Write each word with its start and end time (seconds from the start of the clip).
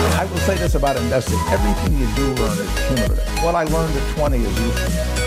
I 0.00 0.26
will 0.30 0.36
say 0.38 0.56
this 0.56 0.76
about 0.76 0.96
investing. 0.96 1.38
Everything 1.48 1.98
you 1.98 2.06
do 2.14 2.32
learn 2.40 2.56
is 2.56 2.86
cumulative. 2.86 3.42
What 3.42 3.56
I 3.56 3.64
learned 3.64 3.96
at 3.96 4.16
20 4.16 4.36
is 4.36 4.60
useful. 4.60 5.18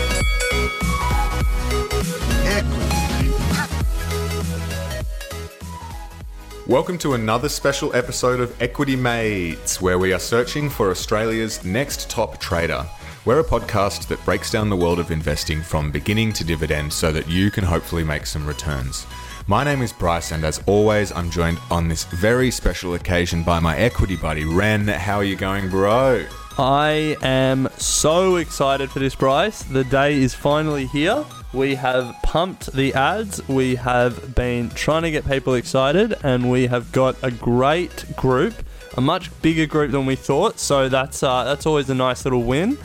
Welcome 6.66 6.96
to 6.98 7.12
another 7.12 7.50
special 7.50 7.94
episode 7.94 8.40
of 8.40 8.62
Equity 8.62 8.96
Mates, 8.96 9.82
where 9.82 9.98
we 9.98 10.14
are 10.14 10.18
searching 10.18 10.70
for 10.70 10.90
Australia's 10.90 11.62
next 11.66 12.08
top 12.08 12.38
trader. 12.38 12.86
We're 13.26 13.40
a 13.40 13.44
podcast 13.44 14.08
that 14.08 14.24
breaks 14.24 14.50
down 14.50 14.70
the 14.70 14.76
world 14.76 14.98
of 14.98 15.10
investing 15.10 15.60
from 15.60 15.90
beginning 15.90 16.32
to 16.34 16.44
dividend 16.44 16.94
so 16.94 17.12
that 17.12 17.28
you 17.28 17.50
can 17.50 17.64
hopefully 17.64 18.04
make 18.04 18.24
some 18.24 18.46
returns. 18.46 19.06
My 19.48 19.64
name 19.64 19.82
is 19.82 19.92
Bryce, 19.92 20.30
and 20.30 20.44
as 20.44 20.62
always, 20.66 21.10
I'm 21.10 21.28
joined 21.28 21.58
on 21.68 21.88
this 21.88 22.04
very 22.04 22.52
special 22.52 22.94
occasion 22.94 23.42
by 23.42 23.58
my 23.58 23.76
equity 23.76 24.14
buddy, 24.14 24.44
Ren. 24.44 24.86
How 24.86 25.16
are 25.16 25.24
you 25.24 25.34
going, 25.34 25.68
bro? 25.68 26.24
I 26.58 27.16
am 27.22 27.68
so 27.76 28.36
excited 28.36 28.88
for 28.92 29.00
this, 29.00 29.16
Bryce. 29.16 29.64
The 29.64 29.82
day 29.82 30.14
is 30.14 30.32
finally 30.32 30.86
here. 30.86 31.24
We 31.52 31.74
have 31.74 32.14
pumped 32.22 32.72
the 32.72 32.94
ads. 32.94 33.46
We 33.48 33.74
have 33.74 34.32
been 34.36 34.70
trying 34.70 35.02
to 35.02 35.10
get 35.10 35.26
people 35.26 35.54
excited, 35.54 36.14
and 36.22 36.48
we 36.48 36.68
have 36.68 36.92
got 36.92 37.16
a 37.24 37.32
great 37.32 38.14
group, 38.14 38.54
a 38.96 39.00
much 39.00 39.28
bigger 39.42 39.66
group 39.66 39.90
than 39.90 40.06
we 40.06 40.14
thought. 40.14 40.60
So 40.60 40.88
that's 40.88 41.20
uh, 41.24 41.42
that's 41.42 41.66
always 41.66 41.90
a 41.90 41.96
nice 41.96 42.24
little 42.24 42.44
win. 42.44 42.78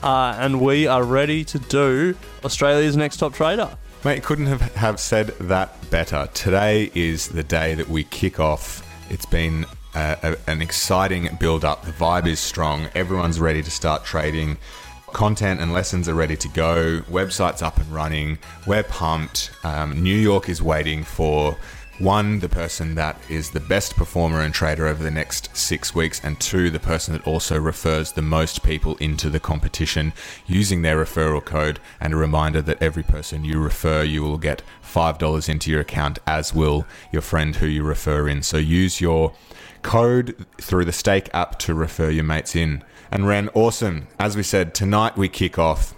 Uh, 0.00 0.36
and 0.38 0.60
we 0.60 0.86
are 0.86 1.02
ready 1.02 1.44
to 1.44 1.58
do 1.58 2.14
Australia's 2.44 2.96
next 2.96 3.16
top 3.16 3.32
trader. 3.32 3.76
Mate, 4.04 4.22
couldn't 4.22 4.48
have, 4.48 4.60
have 4.74 5.00
said 5.00 5.28
that 5.38 5.90
better. 5.90 6.28
Today 6.34 6.90
is 6.94 7.28
the 7.28 7.42
day 7.42 7.74
that 7.74 7.88
we 7.88 8.04
kick 8.04 8.38
off. 8.38 8.86
It's 9.10 9.24
been 9.24 9.64
a, 9.94 10.18
a, 10.22 10.50
an 10.50 10.60
exciting 10.60 11.30
build 11.40 11.64
up. 11.64 11.86
The 11.86 11.92
vibe 11.92 12.26
is 12.26 12.38
strong. 12.38 12.90
Everyone's 12.94 13.40
ready 13.40 13.62
to 13.62 13.70
start 13.70 14.04
trading. 14.04 14.58
Content 15.14 15.62
and 15.62 15.72
lessons 15.72 16.06
are 16.06 16.14
ready 16.14 16.36
to 16.36 16.48
go. 16.48 17.00
Website's 17.10 17.62
up 17.62 17.78
and 17.78 17.86
running. 17.86 18.36
We're 18.66 18.82
pumped. 18.82 19.52
Um, 19.64 20.02
New 20.02 20.18
York 20.18 20.50
is 20.50 20.60
waiting 20.60 21.02
for 21.02 21.56
one, 21.98 22.40
the 22.40 22.48
person 22.48 22.96
that 22.96 23.16
is 23.28 23.50
the 23.50 23.60
best 23.60 23.94
performer 23.94 24.40
and 24.40 24.52
trader 24.52 24.86
over 24.86 25.02
the 25.02 25.10
next 25.10 25.56
six 25.56 25.94
weeks, 25.94 26.20
and 26.24 26.40
two, 26.40 26.70
the 26.70 26.80
person 26.80 27.12
that 27.14 27.26
also 27.26 27.58
refers 27.58 28.12
the 28.12 28.22
most 28.22 28.64
people 28.64 28.96
into 28.96 29.30
the 29.30 29.38
competition 29.38 30.12
using 30.46 30.82
their 30.82 30.96
referral 30.96 31.44
code. 31.44 31.78
And 32.00 32.12
a 32.12 32.16
reminder 32.16 32.60
that 32.62 32.82
every 32.82 33.04
person 33.04 33.44
you 33.44 33.60
refer, 33.60 34.02
you 34.02 34.22
will 34.22 34.38
get 34.38 34.62
$5 34.82 35.48
into 35.48 35.70
your 35.70 35.80
account, 35.80 36.18
as 36.26 36.52
will 36.52 36.84
your 37.12 37.22
friend 37.22 37.56
who 37.56 37.66
you 37.66 37.84
refer 37.84 38.28
in. 38.28 38.42
So 38.42 38.56
use 38.56 39.00
your 39.00 39.32
code 39.82 40.34
through 40.60 40.86
the 40.86 40.92
Stake 40.92 41.28
app 41.32 41.58
to 41.60 41.74
refer 41.74 42.10
your 42.10 42.24
mates 42.24 42.56
in. 42.56 42.82
And 43.10 43.28
Ren, 43.28 43.48
awesome. 43.54 44.08
As 44.18 44.36
we 44.36 44.42
said, 44.42 44.74
tonight 44.74 45.16
we 45.16 45.28
kick 45.28 45.58
off. 45.58 45.94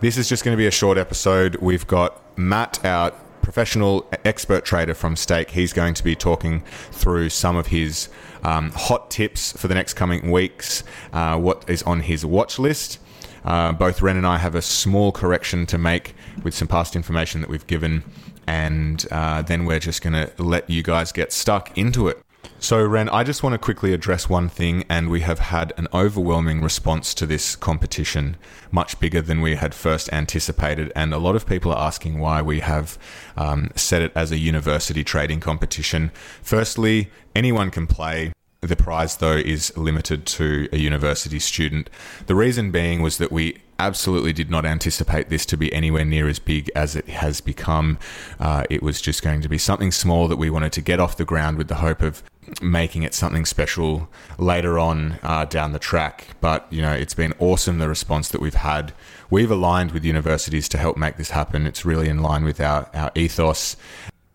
This 0.00 0.18
is 0.18 0.28
just 0.28 0.44
going 0.44 0.54
to 0.54 0.60
be 0.60 0.66
a 0.66 0.70
short 0.70 0.98
episode. 0.98 1.56
We've 1.56 1.86
got 1.86 2.20
Matt 2.38 2.84
out 2.84 3.16
professional 3.48 4.06
expert 4.26 4.62
trader 4.62 4.92
from 4.92 5.16
Stake. 5.16 5.52
He's 5.52 5.72
going 5.72 5.94
to 5.94 6.04
be 6.04 6.14
talking 6.14 6.60
through 6.90 7.30
some 7.30 7.56
of 7.56 7.68
his 7.68 8.10
um, 8.42 8.72
hot 8.72 9.10
tips 9.10 9.52
for 9.52 9.68
the 9.68 9.74
next 9.74 9.94
coming 9.94 10.30
weeks, 10.30 10.84
uh, 11.14 11.38
what 11.38 11.64
is 11.66 11.82
on 11.84 12.00
his 12.00 12.26
watch 12.26 12.58
list. 12.58 12.98
Uh, 13.46 13.72
both 13.72 14.02
Ren 14.02 14.18
and 14.18 14.26
I 14.26 14.36
have 14.36 14.54
a 14.54 14.60
small 14.60 15.12
correction 15.12 15.64
to 15.64 15.78
make 15.78 16.14
with 16.42 16.52
some 16.52 16.68
past 16.68 16.94
information 16.94 17.40
that 17.40 17.48
we've 17.48 17.66
given, 17.66 18.04
and 18.46 19.06
uh, 19.10 19.40
then 19.40 19.64
we're 19.64 19.78
just 19.78 20.02
going 20.02 20.12
to 20.12 20.30
let 20.36 20.68
you 20.68 20.82
guys 20.82 21.10
get 21.10 21.32
stuck 21.32 21.76
into 21.78 22.06
it. 22.06 22.22
So, 22.60 22.84
Ren, 22.84 23.08
I 23.10 23.22
just 23.22 23.42
want 23.42 23.54
to 23.54 23.58
quickly 23.58 23.92
address 23.92 24.28
one 24.28 24.48
thing, 24.48 24.84
and 24.88 25.08
we 25.08 25.20
have 25.20 25.38
had 25.38 25.72
an 25.76 25.86
overwhelming 25.94 26.60
response 26.60 27.14
to 27.14 27.24
this 27.24 27.54
competition, 27.54 28.36
much 28.72 28.98
bigger 28.98 29.22
than 29.22 29.40
we 29.40 29.54
had 29.54 29.74
first 29.74 30.12
anticipated. 30.12 30.92
And 30.96 31.14
a 31.14 31.18
lot 31.18 31.36
of 31.36 31.46
people 31.46 31.72
are 31.72 31.86
asking 31.86 32.18
why 32.18 32.42
we 32.42 32.60
have 32.60 32.98
um, 33.36 33.70
set 33.76 34.02
it 34.02 34.12
as 34.16 34.32
a 34.32 34.38
university 34.38 35.04
trading 35.04 35.38
competition. 35.38 36.10
Firstly, 36.42 37.10
anyone 37.34 37.70
can 37.70 37.86
play. 37.86 38.32
The 38.60 38.74
prize, 38.74 39.16
though, 39.18 39.36
is 39.36 39.76
limited 39.76 40.26
to 40.26 40.68
a 40.72 40.78
university 40.78 41.38
student. 41.38 41.88
The 42.26 42.34
reason 42.34 42.72
being 42.72 43.02
was 43.02 43.18
that 43.18 43.30
we 43.30 43.58
absolutely 43.78 44.32
did 44.32 44.50
not 44.50 44.66
anticipate 44.66 45.28
this 45.28 45.46
to 45.46 45.56
be 45.56 45.72
anywhere 45.72 46.04
near 46.04 46.28
as 46.28 46.40
big 46.40 46.68
as 46.74 46.96
it 46.96 47.08
has 47.08 47.40
become. 47.40 47.98
Uh, 48.40 48.64
it 48.68 48.82
was 48.82 49.00
just 49.00 49.22
going 49.22 49.40
to 49.40 49.48
be 49.48 49.58
something 49.58 49.92
small 49.92 50.26
that 50.26 50.36
we 50.36 50.50
wanted 50.50 50.72
to 50.72 50.80
get 50.80 50.98
off 50.98 51.16
the 51.16 51.24
ground 51.24 51.56
with 51.56 51.68
the 51.68 51.76
hope 51.76 52.02
of 52.02 52.24
making 52.62 53.02
it 53.02 53.14
something 53.14 53.44
special 53.44 54.08
later 54.38 54.78
on 54.78 55.18
uh, 55.22 55.44
down 55.44 55.72
the 55.72 55.78
track. 55.78 56.28
But, 56.40 56.66
you 56.70 56.82
know, 56.82 56.92
it's 56.92 57.14
been 57.14 57.34
awesome 57.38 57.78
the 57.78 57.88
response 57.88 58.28
that 58.30 58.40
we've 58.40 58.54
had. 58.54 58.92
We've 59.30 59.50
aligned 59.50 59.92
with 59.92 60.04
universities 60.04 60.68
to 60.70 60.78
help 60.78 60.96
make 60.96 61.16
this 61.16 61.30
happen. 61.30 61.66
It's 61.66 61.84
really 61.84 62.08
in 62.08 62.22
line 62.22 62.44
with 62.44 62.60
our, 62.60 62.88
our 62.94 63.10
ethos 63.14 63.76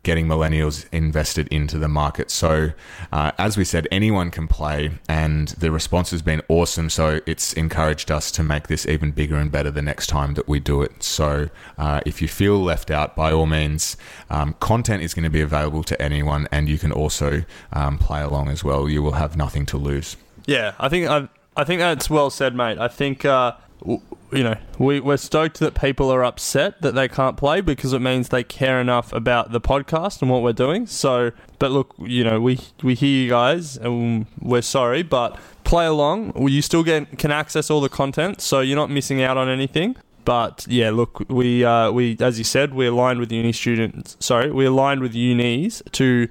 getting 0.04 0.28
millennials 0.28 0.86
invested 0.92 1.48
into 1.48 1.78
the 1.78 1.88
market. 1.88 2.30
So, 2.30 2.72
uh, 3.12 3.32
as 3.38 3.58
we 3.58 3.64
said, 3.64 3.88
anyone 3.92 4.32
can 4.32 4.48
play, 4.48 4.92
and 5.08 5.48
the 5.50 5.72
response 5.72 6.12
has 6.12 6.22
been 6.22 6.42
awesome. 6.50 6.90
So, 6.90 7.22
it's 7.26 7.54
encouraged 7.54 8.12
us 8.12 8.32
to 8.32 8.44
make 8.44 8.68
this 8.68 8.86
even 8.86 9.12
bigger 9.12 9.38
and 9.38 9.52
better 9.52 9.72
the 9.72 9.82
next 9.82 10.08
time 10.08 10.34
that 10.36 10.48
we 10.48 10.60
do 10.60 10.82
it. 10.82 11.02
So, 11.04 11.50
uh, 11.78 12.02
if 12.06 12.22
you 12.22 12.28
feel 12.28 12.62
left 12.62 12.92
out, 12.92 13.16
by 13.16 13.32
all 13.32 13.46
means, 13.46 13.98
um, 14.30 14.56
content 14.60 15.04
is 15.04 15.14
going 15.14 15.24
to 15.24 15.30
be 15.30 15.42
available 15.42 15.84
to 15.86 16.02
anyone, 16.02 16.48
and 16.52 16.68
you 16.68 16.78
can 16.78 16.92
also 16.92 17.44
um, 17.72 17.98
play 17.98 18.22
along 18.22 18.50
as 18.50 18.64
well. 18.64 18.90
You 18.90 19.02
will 19.02 19.14
have 19.14 19.38
nothing 19.38 19.66
to 19.68 19.78
lose. 19.78 20.18
Yeah, 20.46 20.74
I 20.80 20.90
think 20.90 21.08
I, 21.08 21.30
I 21.56 21.64
think 21.64 21.80
that's 21.80 22.10
well 22.10 22.30
said, 22.30 22.56
mate. 22.56 22.78
I 22.78 22.88
think 22.88 23.24
uh, 23.24 23.54
you 23.86 24.44
know 24.44 24.56
we 24.80 25.00
we're 25.00 25.18
stoked 25.18 25.60
that 25.60 25.80
people 25.80 26.12
are 26.12 26.24
upset 26.24 26.82
that 26.82 26.96
they 26.96 27.08
can't 27.08 27.38
play 27.38 27.62
because 27.62 27.94
it 27.94 28.00
means 28.00 28.30
they 28.30 28.44
care 28.44 28.80
enough 28.82 29.14
about 29.14 29.52
the 29.52 29.62
podcast 29.62 30.22
and 30.22 30.32
what 30.32 30.42
we're 30.42 30.54
doing. 30.54 30.88
So, 30.88 31.32
but 31.60 31.72
look, 31.72 31.94
you 32.00 32.24
know 32.24 32.40
we 32.42 32.60
we 32.82 32.96
hear 32.96 33.24
you 33.24 33.30
guys 33.30 33.78
and 33.78 34.26
we're 34.40 34.62
sorry, 34.62 35.04
but 35.04 35.40
play 35.64 35.86
along. 35.86 36.48
You 36.48 36.62
still 36.62 36.84
get 36.84 37.18
can 37.18 37.32
access 37.32 37.70
all 37.70 37.82
the 37.82 37.90
content, 37.90 38.42
so 38.42 38.60
you're 38.62 38.78
not 38.78 38.90
missing 38.90 39.22
out 39.22 39.38
on 39.38 39.50
anything. 39.50 39.96
But 40.26 40.66
yeah, 40.70 40.90
look, 40.90 41.26
we 41.30 41.66
uh, 41.66 41.92
we 41.92 42.18
as 42.20 42.38
you 42.38 42.44
said, 42.44 42.74
we 42.74 42.88
aligned 42.88 43.20
with 43.20 43.32
uni 43.32 43.52
students. 43.52 44.18
Sorry, 44.20 44.52
we 44.52 44.66
aligned 44.66 45.02
with 45.02 45.14
unis 45.14 45.84
to 45.94 46.30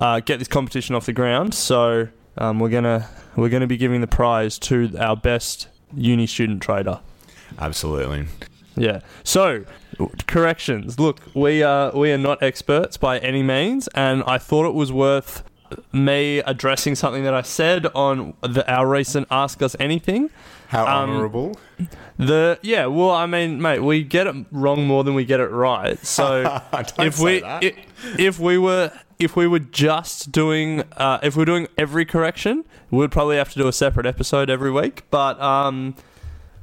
uh, 0.00 0.20
get 0.20 0.38
this 0.38 0.48
competition 0.48 0.94
off 0.94 1.06
the 1.06 1.12
ground. 1.12 1.54
So 1.54 2.08
um, 2.36 2.60
we're 2.60 2.68
gonna 2.68 3.08
we're 3.36 3.48
gonna 3.48 3.66
be 3.66 3.76
giving 3.76 4.00
the 4.00 4.06
prize 4.06 4.58
to 4.60 4.94
our 4.98 5.16
best 5.16 5.68
uni 5.94 6.26
student 6.26 6.62
trader. 6.62 7.00
Absolutely. 7.58 8.26
Yeah. 8.76 9.00
So, 9.24 9.64
corrections. 10.26 10.98
Look, 10.98 11.20
we 11.34 11.62
are 11.62 11.92
we 11.92 12.12
are 12.12 12.18
not 12.18 12.42
experts 12.42 12.96
by 12.96 13.18
any 13.18 13.42
means, 13.42 13.88
and 13.94 14.22
I 14.26 14.38
thought 14.38 14.66
it 14.66 14.74
was 14.74 14.90
worth 14.92 15.44
me 15.92 16.38
addressing 16.38 16.94
something 16.94 17.24
that 17.24 17.34
I 17.34 17.42
said 17.42 17.86
on 17.94 18.34
the, 18.42 18.70
our 18.70 18.86
recent 18.86 19.26
Ask 19.30 19.62
Us 19.62 19.76
Anything. 19.80 20.30
How 20.68 20.84
Um, 20.86 21.10
honourable. 21.10 21.58
The 22.16 22.58
yeah, 22.62 22.86
well, 22.86 23.10
I 23.10 23.26
mean, 23.26 23.60
mate, 23.60 23.80
we 23.80 24.02
get 24.02 24.26
it 24.26 24.34
wrong 24.50 24.86
more 24.86 25.04
than 25.04 25.14
we 25.14 25.24
get 25.24 25.40
it 25.40 25.50
right. 25.50 25.98
So 26.04 26.60
if 26.98 27.18
we 27.18 27.42
if 28.18 28.38
we 28.38 28.56
were 28.58 28.90
if 29.22 29.36
we 29.36 29.46
were 29.46 29.58
just 29.58 30.32
doing 30.32 30.82
uh, 30.96 31.18
if 31.22 31.36
we 31.36 31.42
are 31.42 31.46
doing 31.46 31.68
every 31.78 32.04
correction, 32.04 32.64
we'd 32.90 33.10
probably 33.10 33.36
have 33.36 33.52
to 33.52 33.58
do 33.58 33.68
a 33.68 33.72
separate 33.72 34.06
episode 34.06 34.50
every 34.50 34.70
week. 34.70 35.04
But 35.10 35.40
um, 35.40 35.94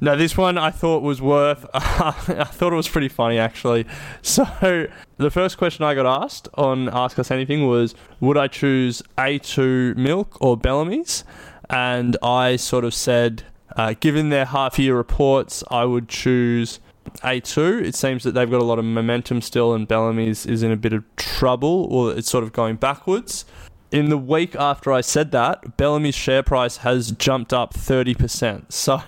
no, 0.00 0.16
this 0.16 0.36
one 0.36 0.56
I 0.56 0.70
thought 0.70 1.02
was 1.02 1.20
worth. 1.20 1.66
I 1.74 2.44
thought 2.44 2.72
it 2.72 2.76
was 2.76 2.88
pretty 2.88 3.08
funny 3.08 3.38
actually. 3.38 3.86
So 4.22 4.86
the 5.16 5.30
first 5.30 5.58
question 5.58 5.84
I 5.84 5.94
got 5.94 6.06
asked 6.06 6.48
on 6.54 6.88
Ask 6.88 7.18
Us 7.18 7.30
Anything 7.30 7.66
was, 7.66 7.94
would 8.20 8.36
I 8.36 8.48
choose 8.48 9.02
A2 9.18 9.96
Milk 9.96 10.36
or 10.40 10.56
Bellamy's? 10.56 11.24
And 11.68 12.16
I 12.22 12.56
sort 12.56 12.84
of 12.84 12.94
said, 12.94 13.44
uh, 13.76 13.94
given 14.00 14.30
their 14.30 14.46
half 14.46 14.78
year 14.78 14.96
reports, 14.96 15.62
I 15.70 15.84
would 15.84 16.08
choose 16.08 16.80
A2. 17.18 17.82
It 17.82 17.94
seems 17.94 18.24
that 18.24 18.32
they've 18.32 18.50
got 18.50 18.60
a 18.60 18.64
lot 18.64 18.78
of 18.78 18.84
momentum 18.84 19.40
still, 19.40 19.74
and 19.74 19.86
Bellamy's 19.86 20.46
is 20.46 20.62
in 20.62 20.70
a 20.72 20.76
bit 20.76 20.92
of 20.92 21.04
trouble, 21.16 21.86
or 21.90 22.12
it's 22.12 22.30
sort 22.30 22.44
of 22.44 22.52
going 22.52 22.76
backwards. 22.76 23.44
In 23.90 24.08
the 24.08 24.18
week 24.18 24.54
after 24.54 24.92
I 24.92 25.00
said 25.00 25.32
that, 25.32 25.76
Bellamy's 25.76 26.14
share 26.14 26.44
price 26.44 26.78
has 26.78 27.10
jumped 27.10 27.52
up 27.52 27.74
30%. 27.74 28.66
So 28.70 29.02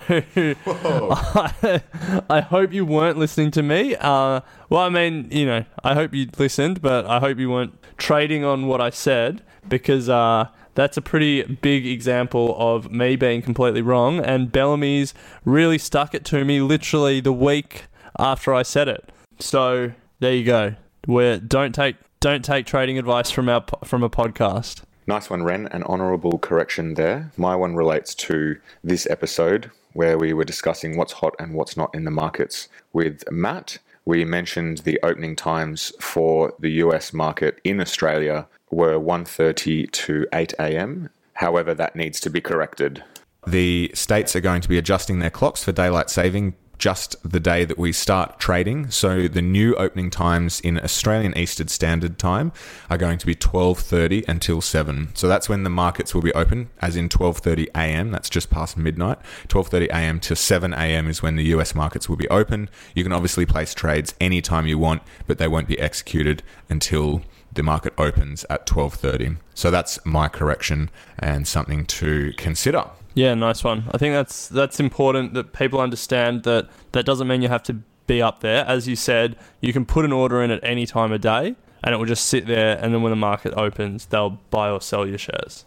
I, 1.63 1.81
I 2.29 2.41
hope 2.41 2.73
you 2.73 2.85
weren't 2.85 3.17
listening 3.17 3.51
to 3.51 3.63
me. 3.63 3.95
Uh, 3.95 4.41
well, 4.69 4.81
I 4.81 4.89
mean, 4.89 5.29
you 5.31 5.45
know, 5.45 5.63
I 5.85 5.93
hope 5.93 6.13
you 6.13 6.27
listened, 6.37 6.81
but 6.81 7.05
I 7.05 7.19
hope 7.19 7.39
you 7.39 7.49
weren't 7.49 7.79
trading 7.97 8.43
on 8.43 8.67
what 8.67 8.81
I 8.81 8.89
said 8.89 9.41
because 9.69 10.09
uh, 10.09 10.47
that's 10.75 10.97
a 10.97 11.01
pretty 11.01 11.43
big 11.43 11.85
example 11.85 12.55
of 12.57 12.91
me 12.91 13.15
being 13.15 13.41
completely 13.41 13.81
wrong. 13.81 14.19
And 14.19 14.51
Bellamy's 14.51 15.13
really 15.45 15.77
stuck 15.77 16.13
it 16.13 16.25
to 16.25 16.43
me 16.43 16.61
literally 16.61 17.21
the 17.21 17.33
week 17.33 17.85
after 18.19 18.53
I 18.53 18.63
said 18.63 18.87
it. 18.87 19.09
So 19.39 19.91
there 20.19 20.33
you 20.33 20.43
go. 20.43 20.75
Where 21.05 21.37
don't 21.39 21.73
take 21.73 21.95
don't 22.19 22.45
take 22.45 22.65
trading 22.65 22.97
advice 22.97 23.29
from 23.29 23.49
our 23.49 23.63
from 23.83 24.03
a 24.03 24.09
podcast. 24.09 24.83
Nice 25.05 25.29
one, 25.29 25.43
Ren. 25.43 25.67
An 25.67 25.83
honourable 25.83 26.39
correction 26.39 26.93
there. 26.93 27.31
My 27.35 27.55
one 27.55 27.75
relates 27.75 28.15
to 28.15 28.57
this 28.83 29.05
episode 29.09 29.69
where 29.91 30.17
we 30.17 30.33
were 30.33 30.45
discussing 30.45 30.97
what's 30.97 31.13
hot 31.13 31.35
and 31.39 31.53
what's 31.53 31.75
not 31.75 31.93
in 31.93 32.05
the 32.05 32.11
markets 32.11 32.69
with 32.93 33.29
Matt. 33.29 33.77
We 34.05 34.25
mentioned 34.25 34.79
the 34.79 34.99
opening 35.03 35.35
times 35.35 35.91
for 35.99 36.53
the 36.59 36.71
US 36.83 37.13
market 37.13 37.59
in 37.63 37.79
Australia 37.79 38.47
were 38.71 38.97
1:30 38.97 39.91
to 39.91 40.25
8 40.33 40.53
a.m. 40.59 41.09
However, 41.33 41.73
that 41.73 41.95
needs 41.95 42.19
to 42.21 42.29
be 42.29 42.41
corrected. 42.41 43.03
The 43.45 43.91
states 43.93 44.35
are 44.35 44.41
going 44.41 44.61
to 44.61 44.69
be 44.69 44.77
adjusting 44.77 45.19
their 45.19 45.29
clocks 45.29 45.63
for 45.63 45.71
daylight 45.71 46.09
saving 46.09 46.55
just 46.83 47.15
the 47.23 47.39
day 47.39 47.63
that 47.63 47.77
we 47.77 47.93
start 47.93 48.41
trading. 48.41 48.91
So 48.91 49.29
the 49.29 49.41
new 49.41 49.73
opening 49.75 50.09
times 50.09 50.59
in 50.59 50.77
Australian 50.77 51.37
Eastern 51.37 51.69
Standard 51.69 52.19
Time 52.19 52.51
are 52.89 52.97
going 52.97 53.17
to 53.19 53.25
be 53.25 53.33
12:30 53.33 54.27
until 54.27 54.59
7. 54.59 55.07
So 55.13 55.29
that's 55.29 55.47
when 55.47 55.63
the 55.63 55.69
markets 55.69 56.13
will 56.13 56.21
be 56.21 56.33
open 56.33 56.69
as 56.81 56.97
in 56.97 57.07
12:30 57.07 57.69
a.m. 57.73 58.11
That's 58.11 58.29
just 58.29 58.49
past 58.49 58.75
midnight. 58.75 59.17
12:30 59.47 59.87
a.m. 59.91 60.19
to 60.19 60.35
7 60.35 60.73
a.m. 60.73 61.07
is 61.07 61.23
when 61.23 61.37
the 61.37 61.45
US 61.55 61.73
markets 61.73 62.09
will 62.09 62.17
be 62.17 62.27
open. 62.27 62.69
You 62.93 63.03
can 63.03 63.13
obviously 63.13 63.45
place 63.45 63.73
trades 63.73 64.13
anytime 64.19 64.67
you 64.67 64.77
want, 64.77 65.03
but 65.25 65.37
they 65.37 65.47
won't 65.47 65.69
be 65.69 65.79
executed 65.79 66.43
until 66.69 67.21
the 67.53 67.63
market 67.63 67.93
opens 67.97 68.45
at 68.49 68.65
12:30. 68.65 69.37
So 69.53 69.71
that's 69.71 70.03
my 70.05 70.27
correction 70.27 70.89
and 71.19 71.47
something 71.47 71.85
to 71.85 72.33
consider. 72.37 72.85
Yeah, 73.13 73.35
nice 73.35 73.63
one. 73.63 73.83
I 73.91 73.97
think 73.97 74.13
that's 74.13 74.47
that's 74.47 74.79
important 74.79 75.33
that 75.35 75.53
people 75.53 75.79
understand 75.79 76.43
that 76.43 76.69
that 76.93 77.05
doesn't 77.05 77.27
mean 77.27 77.41
you 77.41 77.49
have 77.49 77.63
to 77.63 77.81
be 78.07 78.21
up 78.21 78.39
there. 78.41 78.65
As 78.65 78.87
you 78.87 78.95
said, 78.95 79.35
you 79.61 79.71
can 79.73 79.85
put 79.85 80.05
an 80.05 80.11
order 80.11 80.41
in 80.41 80.51
at 80.51 80.63
any 80.63 80.85
time 80.85 81.11
of 81.11 81.21
day 81.21 81.55
and 81.83 81.93
it 81.93 81.97
will 81.97 82.05
just 82.05 82.25
sit 82.25 82.47
there 82.47 82.77
and 82.81 82.93
then 82.93 83.01
when 83.01 83.11
the 83.11 83.17
market 83.17 83.53
opens, 83.55 84.07
they'll 84.07 84.39
buy 84.49 84.69
or 84.69 84.81
sell 84.81 85.07
your 85.07 85.17
shares. 85.17 85.65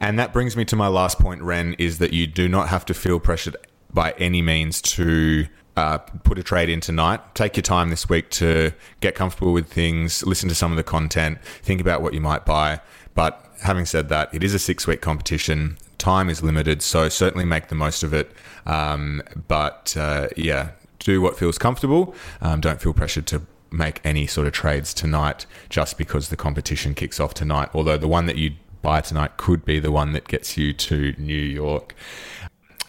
And 0.00 0.18
that 0.18 0.32
brings 0.32 0.56
me 0.56 0.64
to 0.66 0.76
my 0.76 0.88
last 0.88 1.18
point, 1.18 1.42
Ren, 1.42 1.74
is 1.78 1.98
that 1.98 2.12
you 2.12 2.26
do 2.26 2.48
not 2.48 2.68
have 2.68 2.84
to 2.86 2.94
feel 2.94 3.18
pressured 3.18 3.56
by 3.92 4.14
any 4.18 4.42
means 4.42 4.80
to 4.82 5.46
uh, 5.78 5.98
put 5.98 6.38
a 6.38 6.42
trade 6.42 6.68
in 6.68 6.80
tonight. 6.80 7.20
Take 7.34 7.56
your 7.56 7.62
time 7.62 7.90
this 7.90 8.08
week 8.08 8.30
to 8.30 8.72
get 9.00 9.14
comfortable 9.14 9.52
with 9.52 9.72
things, 9.72 10.26
listen 10.26 10.48
to 10.48 10.54
some 10.54 10.72
of 10.72 10.76
the 10.76 10.82
content, 10.82 11.38
think 11.62 11.80
about 11.80 12.02
what 12.02 12.14
you 12.14 12.20
might 12.20 12.44
buy. 12.44 12.80
But 13.14 13.44
having 13.62 13.86
said 13.86 14.08
that, 14.08 14.28
it 14.34 14.42
is 14.42 14.54
a 14.54 14.58
six 14.58 14.86
week 14.86 15.00
competition. 15.00 15.78
Time 15.96 16.28
is 16.28 16.42
limited, 16.42 16.82
so 16.82 17.08
certainly 17.08 17.44
make 17.44 17.68
the 17.68 17.74
most 17.74 18.02
of 18.02 18.12
it. 18.12 18.32
Um, 18.66 19.22
but 19.46 19.96
uh, 19.96 20.28
yeah, 20.36 20.70
do 20.98 21.20
what 21.20 21.38
feels 21.38 21.58
comfortable. 21.58 22.14
Um, 22.40 22.60
don't 22.60 22.80
feel 22.80 22.92
pressured 22.92 23.26
to 23.28 23.42
make 23.70 24.00
any 24.04 24.26
sort 24.26 24.46
of 24.46 24.52
trades 24.52 24.92
tonight 24.92 25.46
just 25.68 25.96
because 25.96 26.28
the 26.28 26.36
competition 26.36 26.94
kicks 26.94 27.20
off 27.20 27.34
tonight. 27.34 27.68
Although 27.72 27.98
the 27.98 28.08
one 28.08 28.26
that 28.26 28.36
you 28.36 28.52
buy 28.82 29.00
tonight 29.00 29.36
could 29.36 29.64
be 29.64 29.78
the 29.78 29.92
one 29.92 30.12
that 30.12 30.26
gets 30.26 30.56
you 30.56 30.72
to 30.72 31.14
New 31.18 31.34
York. 31.34 31.94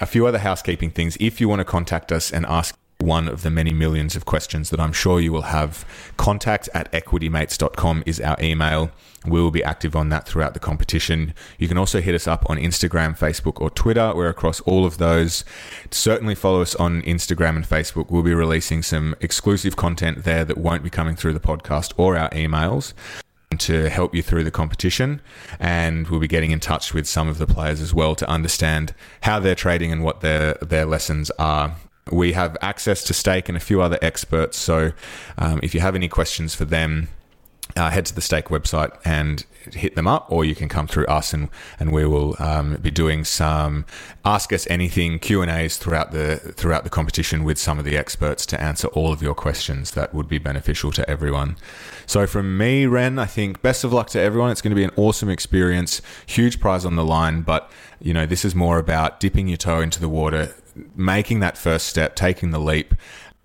A 0.02 0.06
few 0.06 0.26
other 0.26 0.40
housekeeping 0.40 0.92
things. 0.92 1.18
If 1.20 1.42
you 1.42 1.50
want 1.50 1.60
to 1.60 1.66
contact 1.66 2.12
us 2.12 2.32
and 2.32 2.46
ask 2.46 2.79
one 3.00 3.30
of 3.30 3.44
the 3.44 3.50
many 3.50 3.72
millions 3.72 4.18
of 4.18 4.26
questions 4.26 4.70
that 4.70 4.80
I'm 4.80 4.92
sure 4.92 5.22
you 5.22 5.32
will 5.32 5.44
have, 5.44 5.86
contact 6.18 6.68
at 6.74 6.92
equitymates.com 6.92 8.04
is 8.06 8.20
our 8.20 8.36
email. 8.42 8.92
We 9.26 9.42
will 9.42 9.52
be 9.52 9.64
active 9.64 9.96
on 9.96 10.10
that 10.10 10.28
throughout 10.28 10.54
the 10.54 10.60
competition. 10.60 11.34
You 11.58 11.70
can 11.70 11.78
also 11.78 12.02
hit 12.02 12.14
us 12.14 12.28
up 12.28 12.50
on 12.50 12.58
Instagram, 12.58 13.18
Facebook, 13.18 13.62
or 13.62 13.70
Twitter. 13.70 14.14
We're 14.14 14.30
across 14.30 14.60
all 14.62 14.86
of 14.86 14.98
those. 14.98 15.46
Certainly 15.92 16.36
follow 16.36 16.62
us 16.62 16.76
on 16.76 17.02
Instagram 17.04 17.56
and 17.56 17.66
Facebook. 17.66 18.10
We'll 18.10 18.24
be 18.24 18.34
releasing 18.34 18.84
some 18.84 19.16
exclusive 19.22 19.78
content 19.78 20.26
there 20.26 20.44
that 20.44 20.58
won't 20.58 20.84
be 20.84 20.90
coming 20.90 21.16
through 21.16 21.34
the 21.34 21.40
podcast 21.40 21.94
or 21.96 22.18
our 22.18 22.30
emails 22.32 22.94
to 23.58 23.90
help 23.90 24.14
you 24.14 24.22
through 24.22 24.44
the 24.44 24.52
competition. 24.52 25.22
And 25.58 26.08
we'll 26.10 26.20
be 26.20 26.28
getting 26.28 26.52
in 26.52 26.60
touch 26.60 26.94
with 26.94 27.08
some 27.08 27.30
of 27.30 27.38
the 27.38 27.48
players 27.48 27.80
as 27.80 27.94
well 27.94 28.14
to 28.16 28.30
understand 28.30 28.94
how 29.22 29.40
they're 29.40 29.56
trading 29.56 29.92
and 29.92 30.04
what 30.04 30.20
their, 30.20 30.56
their 30.56 30.86
lessons 30.86 31.32
are. 31.40 31.76
We 32.12 32.34
have 32.34 32.58
access 32.62 33.04
to 33.06 33.14
Stake 33.14 33.50
and 33.50 33.58
a 33.58 33.62
few 33.62 33.82
other 33.82 34.00
experts. 34.02 34.58
So 34.58 34.92
um, 35.38 35.60
if 35.64 35.74
you 35.74 35.80
have 35.80 35.96
any 35.96 36.08
questions 36.08 36.56
for 36.56 36.66
them, 36.66 37.10
uh, 37.76 37.90
head 37.90 38.06
to 38.08 38.16
the 38.16 38.22
Stake 38.22 38.46
website 38.46 38.98
and 39.06 39.46
hit 39.74 39.96
them 39.96 40.08
up, 40.08 40.32
or 40.32 40.44
you 40.44 40.56
can 40.56 40.68
come 40.68 40.88
through 40.88 41.06
us, 41.06 41.34
and 41.34 41.50
and 41.80 41.92
we 41.92 42.06
will 42.06 42.36
um, 42.40 42.76
be 42.82 42.90
doing 42.90 43.24
some 43.24 43.86
ask 44.26 44.52
us 44.52 44.66
anything 44.70 45.20
Q 45.20 45.42
and 45.42 45.52
A's 45.52 45.78
throughout 45.78 46.12
the 46.12 46.38
throughout 46.38 46.84
the 46.84 46.90
competition 46.90 47.44
with 47.44 47.58
some 47.58 47.78
of 47.78 47.86
the 47.86 47.96
experts 47.96 48.46
to 48.48 48.60
answer 48.60 48.88
all 48.90 49.14
of 49.14 49.22
your 49.22 49.36
questions 49.36 49.92
that 49.92 50.14
would 50.14 50.28
be 50.28 50.40
beneficial 50.40 50.92
to 50.94 51.08
everyone. 51.10 51.58
So 52.06 52.26
from 52.26 52.58
me, 52.58 52.86
Ren, 52.86 53.20
I 53.20 53.26
think 53.26 53.62
best 53.62 53.84
of 53.84 53.94
luck 53.94 54.08
to 54.10 54.20
everyone. 54.20 54.52
It's 54.52 54.62
going 54.62 54.72
to 54.72 54.76
be 54.76 54.84
an 54.84 54.92
awesome 54.96 55.30
experience, 55.30 56.02
huge 56.26 56.60
prize 56.60 56.86
on 56.86 56.96
the 56.96 57.06
line, 57.06 57.42
but 57.42 57.70
you 58.02 58.14
know 58.14 58.26
this 58.26 58.44
is 58.44 58.56
more 58.56 58.80
about 58.80 59.20
dipping 59.20 59.48
your 59.48 59.58
toe 59.58 59.82
into 59.82 60.00
the 60.00 60.10
water, 60.10 60.56
making 60.96 61.40
that 61.40 61.58
first 61.58 61.88
step, 61.88 62.16
taking 62.16 62.52
the 62.52 62.60
leap 62.60 62.94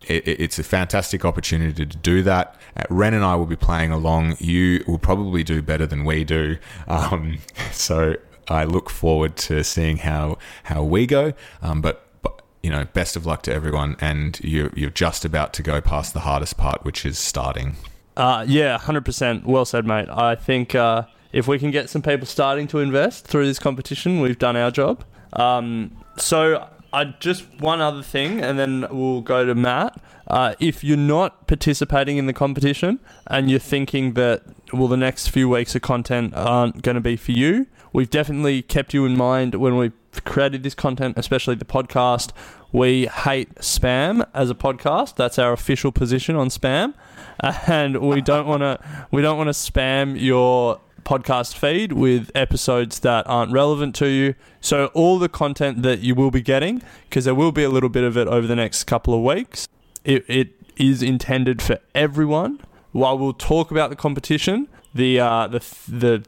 it, 0.09 0.27
it's 0.27 0.59
a 0.59 0.63
fantastic 0.63 1.25
opportunity 1.25 1.87
to 1.87 1.97
do 1.97 2.23
that. 2.23 2.57
Uh, 2.77 2.85
Ren 2.91 3.15
and 3.15 3.25
I 3.25 3.35
will 3.37 3.47
be 3.47 3.57
playing 3.57 3.93
along. 3.93 4.37
You 4.39 4.85
will 4.87 4.99
probably 4.99 5.43
do 5.43 5.63
better 5.63 5.87
than 5.87 6.05
we 6.05 6.25
do. 6.25 6.59
Um, 6.89 7.39
so 7.73 8.17
I 8.49 8.65
look 8.65 8.91
forward 8.91 9.37
to 9.37 9.65
seeing 9.65 9.99
how 9.99 10.39
how 10.65 10.83
we 10.83 11.07
go. 11.07 11.33
Um, 11.63 11.81
but, 11.81 12.07
but 12.23 12.43
you 12.63 12.71
know, 12.71 12.85
best 12.93 13.17
of 13.17 13.27
luck 13.27 13.43
to 13.43 13.53
everyone. 13.53 13.97
And 14.01 14.39
you, 14.41 14.73
you're 14.75 14.91
just 14.91 15.25
about 15.25 15.53
to 15.55 15.63
go 15.63 15.81
past 15.81 16.15
the 16.15 16.21
hardest 16.21 16.57
part, 16.57 16.85
which 16.85 17.05
is 17.05 17.19
starting. 17.19 17.77
Uh, 18.17 18.45
yeah, 18.47 18.79
100%. 18.79 19.45
Well 19.45 19.65
said, 19.65 19.87
mate. 19.87 20.09
I 20.09 20.37
think 20.37 20.75
uh, 20.75 21.03
if 21.33 21.49
we 21.49 21.59
can 21.59 21.73
get 21.73 21.91
some 21.91 22.01
people 22.01 22.27
starting 22.27 22.69
to 22.69 22.79
invest 22.79 23.27
through 23.27 23.47
this 23.47 23.59
competition, 23.59 24.21
we've 24.21 24.39
done 24.39 24.57
our 24.57 24.71
job. 24.71 25.05
Um, 25.33 25.97
so, 26.17 26.69
I 26.95 27.07
just 27.19 27.45
one 27.59 27.81
other 27.81 28.03
thing, 28.03 28.41
and 28.41 28.57
then 28.57 28.87
we'll 28.89 29.21
go 29.21 29.45
to 29.45 29.55
Matt. 29.55 30.01
Uh, 30.29 30.55
if 30.61 30.85
you're 30.85 30.97
not 30.97 31.49
participating 31.49 32.19
in 32.19 32.27
the 32.27 32.33
competition 32.33 33.01
and 33.27 33.51
you're 33.51 33.59
thinking 33.59 34.15
that 34.15 34.45
well, 34.73 34.87
the 34.87 34.97
next 34.97 35.29
few 35.29 35.49
weeks 35.49 35.75
of 35.75 35.83
content 35.83 36.33
aren't 36.37 36.83
going 36.83 36.95
to 36.95 37.01
be 37.01 37.17
for 37.17 37.33
you, 37.33 37.67
we've 37.93 38.11
definitely 38.11 38.63
kept 38.63 38.95
you 38.95 39.05
in 39.07 39.17
mind 39.17 39.57
when 39.57 39.77
we've 39.77 39.93
created 40.25 40.63
this 40.63 40.75
content, 40.77 41.19
especially 41.19 41.57
the 41.57 41.65
podcast. 41.65 42.31
We 42.71 43.07
hate 43.07 43.57
spam 43.57 44.25
as 44.33 44.49
a 44.49 44.55
podcast. 44.55 45.17
That's 45.17 45.37
our 45.37 45.53
official 45.53 45.91
position 45.91 46.37
on 46.37 46.49
spam, 46.49 46.95
and 47.67 47.97
we 48.09 48.21
don't 48.21 48.47
want 48.47 48.63
to 48.63 48.79
we 49.11 49.21
don't 49.21 49.37
want 49.37 49.49
to 49.49 49.53
spam 49.53 50.21
your 50.21 50.81
podcast 51.05 51.55
feed 51.55 51.93
with 51.93 52.31
episodes 52.35 53.01
that 53.01 53.27
aren't 53.27 53.53
relevant 53.53 53.95
to 53.97 54.07
you. 54.09 54.35
So 54.61 54.87
all 54.95 55.19
the 55.19 55.29
content 55.29 55.83
that 55.83 56.01
you 56.01 56.15
will 56.15 56.31
be 56.31 56.41
getting, 56.43 56.83
because 57.09 57.25
there 57.25 57.35
will 57.35 57.53
be 57.53 57.63
a 57.63 57.69
little 57.69 57.89
bit 57.89 58.05
of 58.05 58.17
it 58.17 58.27
over 58.29 58.47
the 58.47 58.57
next 58.57 58.85
couple 58.85 59.15
of 59.15 59.21
weeks, 59.21 59.69
it, 60.05 60.25
it 60.29 60.53
is 60.77 61.03
intended 61.03 61.63
for 61.63 61.79
everyone. 61.95 62.61
While 62.93 63.19
we'll 63.19 63.33
talk 63.33 63.71
about 63.71 63.91
the 63.91 63.97
competition, 63.97 64.69
the 64.95 65.19
uh, 65.21 65.49
the 65.49 65.59
the 65.89 66.25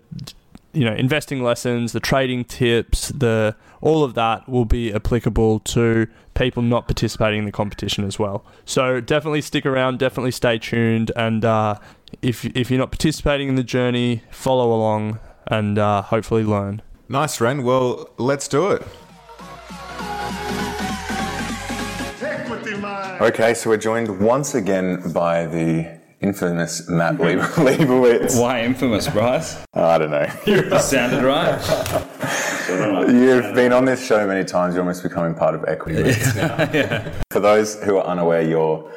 you 0.72 0.84
know 0.84 0.94
investing 0.94 1.42
lessons, 1.42 1.92
the 1.92 2.00
trading 2.00 2.44
tips, 2.44 3.08
the 3.08 3.54
all 3.80 4.02
of 4.02 4.14
that 4.14 4.48
will 4.48 4.64
be 4.64 4.92
applicable 4.92 5.60
to 5.60 6.08
people 6.34 6.62
not 6.62 6.86
participating 6.86 7.40
in 7.40 7.44
the 7.44 7.52
competition 7.52 8.04
as 8.04 8.18
well. 8.18 8.44
So 8.64 9.00
definitely 9.00 9.42
stick 9.42 9.64
around, 9.64 9.98
definitely 9.98 10.32
stay 10.32 10.58
tuned, 10.58 11.12
and 11.16 11.44
uh, 11.44 11.76
if 12.22 12.44
if 12.44 12.70
you're 12.70 12.78
not 12.78 12.90
participating 12.90 13.48
in 13.48 13.54
the 13.56 13.64
journey, 13.64 14.22
follow 14.30 14.72
along 14.74 15.18
and 15.46 15.78
uh, 15.78 16.02
hopefully 16.02 16.44
learn. 16.44 16.82
Nice, 17.08 17.40
Ren. 17.40 17.62
Well, 17.62 18.10
let's 18.18 18.48
do 18.48 18.70
it. 18.70 18.82
Okay, 23.20 23.54
so 23.54 23.70
we're 23.70 23.76
joined 23.78 24.20
once 24.20 24.54
again 24.54 25.12
by 25.12 25.46
the 25.46 25.98
infamous 26.20 26.88
Matt 26.88 27.18
Leib- 27.20 27.38
Leibowitz. 27.40 28.36
Why 28.40 28.62
infamous, 28.62 29.08
Bryce? 29.08 29.64
I 29.74 29.98
don't 29.98 30.10
know. 30.10 30.26
You 30.46 30.78
sounded 30.80 31.22
right. 31.24 33.08
You've 33.08 33.54
been 33.54 33.72
on 33.72 33.84
this 33.84 34.04
show 34.06 34.26
many 34.26 34.44
times. 34.44 34.74
You're 34.74 34.82
almost 34.82 35.02
becoming 35.02 35.34
part 35.34 35.54
of 35.54 35.64
Equity 35.66 36.02
Leads 36.02 36.34
now. 36.36 36.56
For 37.30 37.40
those 37.40 37.82
who 37.82 37.96
are 37.96 38.04
unaware, 38.04 38.42
you're 38.42 38.90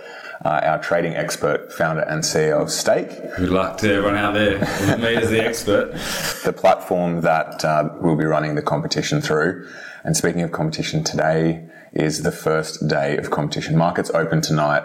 uh, 0.45 0.61
our 0.63 0.79
trading 0.79 1.15
expert, 1.15 1.71
founder 1.73 2.01
and 2.03 2.23
CEO 2.23 2.61
of 2.61 2.71
Stake, 2.71 3.09
Good 3.37 3.49
luck 3.49 3.77
to 3.79 3.93
everyone 3.93 4.15
out 4.15 4.33
there. 4.33 4.59
Me 4.97 5.15
as 5.15 5.29
the 5.29 5.43
expert. 5.43 5.91
the 6.45 6.53
platform 6.53 7.21
that 7.21 7.63
uh, 7.65 7.89
we'll 7.99 8.15
be 8.15 8.25
running 8.25 8.55
the 8.55 8.61
competition 8.61 9.21
through. 9.21 9.67
And 10.03 10.15
speaking 10.15 10.41
of 10.41 10.51
competition, 10.51 11.03
today 11.03 11.67
is 11.93 12.21
the 12.23 12.31
first 12.31 12.87
day 12.87 13.17
of 13.17 13.31
competition. 13.31 13.75
Markets 13.77 14.09
open 14.11 14.41
tonight, 14.41 14.83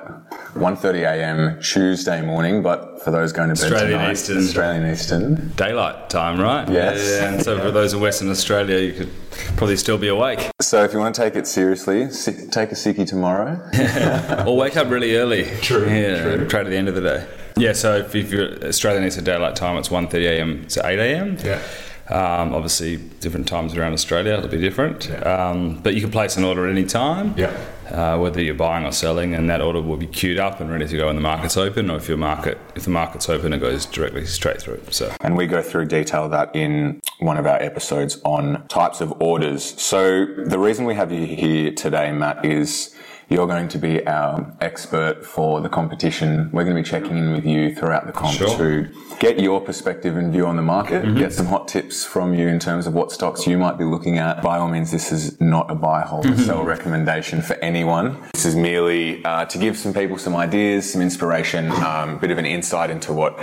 1.30 0.55 0.95
a.m. 1.03 1.61
Tuesday 1.61 2.23
morning, 2.23 2.63
but 2.63 3.03
for 3.05 3.11
those 3.11 3.33
going 3.33 3.55
to 3.55 3.61
bed 3.61 3.73
Australian 3.73 3.99
tonight, 3.99 4.13
Eastern. 4.13 4.39
Australian 4.39 4.93
Eastern, 4.93 5.49
Daylight 5.57 6.09
time, 6.11 6.41
right? 6.41 6.69
Yes. 6.69 7.07
Yeah, 7.21 7.33
and 7.35 7.43
so 7.43 7.59
for 7.61 7.71
those 7.71 7.93
in 7.93 8.01
Western 8.01 8.31
Australia, 8.31 8.79
you 8.79 8.93
could 8.95 9.11
probably 9.57 9.77
still 9.77 9.99
be 9.99 10.09
awake. 10.09 10.51
So 10.63 10.83
if 10.85 10.93
you 10.93 10.99
want 10.99 11.15
to 11.15 11.21
take 11.21 11.37
it 11.37 11.47
seriously, 11.47 12.11
si- 12.11 12.47
take 12.51 12.73
a 12.73 12.75
sickie 12.75 13.07
tomorrow. 13.07 13.61
Or 14.47 14.57
wake 14.57 14.77
up 14.77 14.91
really 14.91 15.17
early. 15.17 15.45
True, 15.61 15.89
Yeah, 15.89 16.23
true. 16.23 16.49
trade 16.49 16.67
at 16.67 16.71
the 16.71 16.77
end 16.77 16.89
of 16.89 16.95
the 16.95 17.01
day. 17.01 17.27
Yeah, 17.57 17.73
so 17.73 17.97
if, 17.99 18.15
if 18.15 18.33
you're 18.33 18.65
Australian 18.67 19.05
Eastern 19.05 19.25
Daylight 19.25 19.57
time, 19.57 19.77
it's 19.77 19.89
1.30 19.89 20.15
a.m. 20.25 20.67
to 20.69 20.87
8 20.87 20.99
a.m. 20.99 21.37
Yeah. 21.45 21.61
Um, 22.09 22.55
obviously, 22.55 22.99
different 23.21 23.49
times 23.49 23.75
around 23.75 23.95
Australia, 23.95 24.35
it'll 24.35 24.49
be 24.49 24.59
different. 24.59 25.11
Um, 25.25 25.81
but 25.83 25.95
you 25.95 26.01
can 26.01 26.11
place 26.11 26.37
an 26.37 26.45
order 26.45 26.67
at 26.67 26.71
any 26.71 26.85
time. 26.85 27.35
Yeah. 27.37 27.57
uh, 27.91 28.19
whether 28.19 28.41
you're 28.41 28.55
buying 28.55 28.85
or 28.85 28.93
selling, 28.93 29.35
and 29.35 29.49
that 29.51 29.61
order 29.61 29.81
will 29.81 29.97
be 29.97 30.07
queued 30.07 30.39
up 30.39 30.61
and 30.61 30.71
ready 30.71 30.87
to 30.87 30.97
go 30.97 31.07
when 31.07 31.17
the 31.17 31.23
market's 31.23 31.57
open, 31.57 31.91
or 31.91 31.97
if 31.97 32.09
your 32.09 32.17
market 32.17 32.59
if 32.75 32.85
the 32.85 32.91
market's 32.91 33.29
open, 33.29 33.53
it 33.53 33.59
goes 33.59 33.87
directly 33.87 34.25
straight 34.27 34.61
through. 34.61 34.81
So 34.91 35.13
And 35.21 35.37
we 35.37 35.47
go 35.47 35.63
through 35.63 35.87
detail 35.87 36.29
that 36.31 36.55
in 36.55 37.01
one 37.19 37.37
of 37.37 37.47
our 37.47 37.61
episodes 37.63 38.21
on 38.25 38.67
types 38.69 39.01
of 39.01 39.13
orders. 39.21 39.81
So 39.81 40.27
the 40.47 40.59
reason 40.59 40.85
we 40.85 40.95
have 40.95 41.13
you 41.13 41.27
here 41.27 41.73
today, 41.73 42.13
Matt, 42.13 42.45
is 42.45 42.95
you're 43.29 43.47
going 43.47 43.69
to 43.69 43.79
be 43.79 44.07
our 44.07 44.55
expert 44.61 45.25
for 45.25 45.61
the 45.61 45.69
competition. 45.69 46.51
We're 46.53 46.65
going 46.65 46.77
to 46.77 46.83
be 46.83 46.89
checking 46.89 47.17
in 47.17 47.33
with 47.33 47.45
you 47.47 47.75
throughout 47.75 48.07
the 48.07 48.13
comp 48.13 48.37
Sure. 48.37 48.57
to 48.59 48.89
get 49.19 49.39
your 49.41 49.61
perspective 49.61 50.17
and 50.17 50.33
view 50.33 50.47
on 50.47 50.57
the 50.57 50.63
market, 50.63 51.17
get 51.17 51.33
some 51.33 51.47
hot 51.47 51.69
tips 51.69 52.05
from 52.05 52.35
you 52.35 52.49
in 52.49 52.59
terms 52.59 52.87
of 52.87 52.95
what 52.95 53.13
stocks 53.13 53.47
you 53.47 53.57
might 53.59 53.79
be 53.79 53.85
looking 53.85 54.19
at. 54.19 54.43
By 54.43 54.59
all 54.59 54.69
means, 54.69 54.91
this 54.91 55.11
is 55.13 55.41
not 55.41 55.71
a 55.71 55.75
buy, 55.75 56.03
hold, 56.03 56.27
or 56.27 56.37
sell 56.37 56.63
recommendation 56.65 57.41
for 57.43 57.55
anyone. 57.57 58.21
This 58.35 58.45
is 58.45 58.57
merely 58.57 59.25
uh, 59.25 59.47
to 59.47 59.59
give 59.59 59.77
some 59.77 59.95
people 59.95 60.19
some 60.19 60.37
ideas, 60.37 60.93
some 60.93 61.01
inspiration, 61.03 61.71
um, 61.73 62.11
a 62.15 62.19
bit 62.19 62.31
of 62.31 62.39
an 62.39 62.47
insight 62.47 62.91
into 62.91 63.13
what 63.13 63.39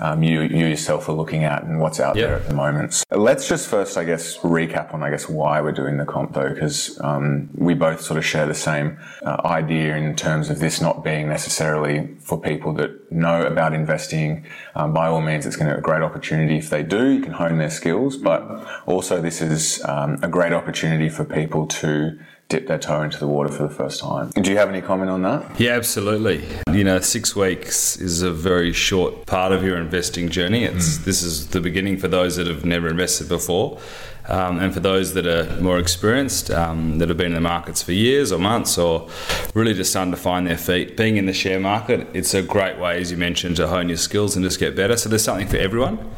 um, 0.00 0.22
you, 0.22 0.42
you 0.42 0.66
yourself 0.66 1.08
are 1.08 1.12
looking 1.12 1.44
at 1.44 1.62
and 1.64 1.80
what's 1.80 2.00
out 2.00 2.16
Yeah. 2.16 2.26
there 2.26 2.36
at 2.36 2.46
the 2.48 2.54
moment. 2.54 2.94
So 2.94 3.04
let's 3.18 3.48
just 3.48 3.68
first, 3.68 3.96
I 3.96 4.04
guess, 4.04 4.36
recap 4.38 4.92
on, 4.94 5.02
I 5.02 5.10
guess, 5.10 5.28
why 5.28 5.60
we're 5.60 5.72
doing 5.72 5.96
the 5.96 6.04
comp 6.04 6.34
though, 6.34 6.48
because 6.50 6.98
um, 7.02 7.48
we 7.54 7.74
both 7.74 8.00
sort 8.00 8.18
of 8.18 8.24
share 8.24 8.46
the 8.46 8.54
same 8.54 8.98
uh, 9.22 9.40
idea 9.44 9.96
in 9.96 10.14
terms 10.16 10.50
of 10.50 10.58
this 10.58 10.80
not 10.80 11.02
being 11.04 11.28
necessarily 11.28 12.16
for 12.20 12.40
people 12.40 12.72
that 12.74 13.10
know 13.10 13.42
about 13.46 13.72
investing. 13.72 14.44
Um, 14.74 14.92
by 14.92 15.06
all 15.08 15.20
means, 15.20 15.46
it's 15.46 15.56
going 15.56 15.68
to 15.68 15.74
be 15.74 15.78
a 15.78 15.82
great 15.82 16.02
opportunity 16.02 16.56
if 16.58 16.68
they 16.70 16.82
do. 16.82 17.08
You 17.08 17.20
can 17.22 17.32
hone 17.32 17.58
their 17.58 17.70
skills, 17.70 18.16
but 18.16 18.42
also 18.86 19.20
this 19.20 19.40
is 19.40 19.82
um, 19.84 20.18
a 20.22 20.28
great 20.28 20.52
opportunity 20.52 21.08
for 21.08 21.24
people 21.24 21.66
to 21.66 22.18
dip 22.48 22.68
their 22.68 22.78
toe 22.78 23.02
into 23.02 23.18
the 23.18 23.26
water 23.26 23.48
for 23.48 23.64
the 23.64 23.74
first 23.74 24.00
time. 24.00 24.30
Do 24.30 24.50
you 24.50 24.56
have 24.56 24.68
any 24.68 24.80
comment 24.80 25.10
on 25.10 25.22
that? 25.22 25.60
yeah, 25.60 25.72
absolutely. 25.72 26.46
You 26.72 26.84
know, 26.84 27.00
six 27.00 27.34
weeks 27.34 27.96
is 27.96 28.22
a 28.22 28.30
very 28.30 28.72
short 28.72 29.26
part 29.26 29.52
of 29.52 29.64
your 29.64 29.78
investing 29.78 30.28
journey. 30.28 30.64
It's 30.64 30.98
this 30.98 31.22
is 31.22 31.48
the 31.48 31.60
beginning 31.60 31.98
for 31.98 32.08
those 32.08 32.36
that 32.36 32.46
have 32.46 32.64
never 32.64 32.88
invested 32.88 33.28
before. 33.28 33.80
Um, 34.28 34.58
and 34.58 34.74
for 34.74 34.80
those 34.80 35.14
that 35.14 35.26
are 35.26 35.60
more 35.60 35.78
experienced, 35.78 36.50
um, 36.50 36.98
that 36.98 37.08
have 37.08 37.16
been 37.16 37.28
in 37.28 37.34
the 37.34 37.40
markets 37.40 37.82
for 37.82 37.92
years 37.92 38.32
or 38.32 38.40
months, 38.40 38.76
or 38.76 39.08
really 39.54 39.72
just 39.72 39.90
starting 39.90 40.10
to 40.10 40.16
find 40.16 40.46
their 40.46 40.58
feet, 40.58 40.96
being 40.96 41.16
in 41.16 41.26
the 41.26 41.32
share 41.32 41.60
market, 41.60 42.08
it's 42.12 42.34
a 42.34 42.42
great 42.42 42.78
way, 42.78 43.00
as 43.00 43.12
you 43.12 43.16
mentioned, 43.16 43.56
to 43.56 43.68
hone 43.68 43.88
your 43.88 43.98
skills 43.98 44.34
and 44.34 44.44
just 44.44 44.58
get 44.58 44.74
better. 44.74 44.96
So 44.96 45.08
there's 45.08 45.22
something 45.22 45.46
for 45.46 45.58
everyone. 45.58 46.10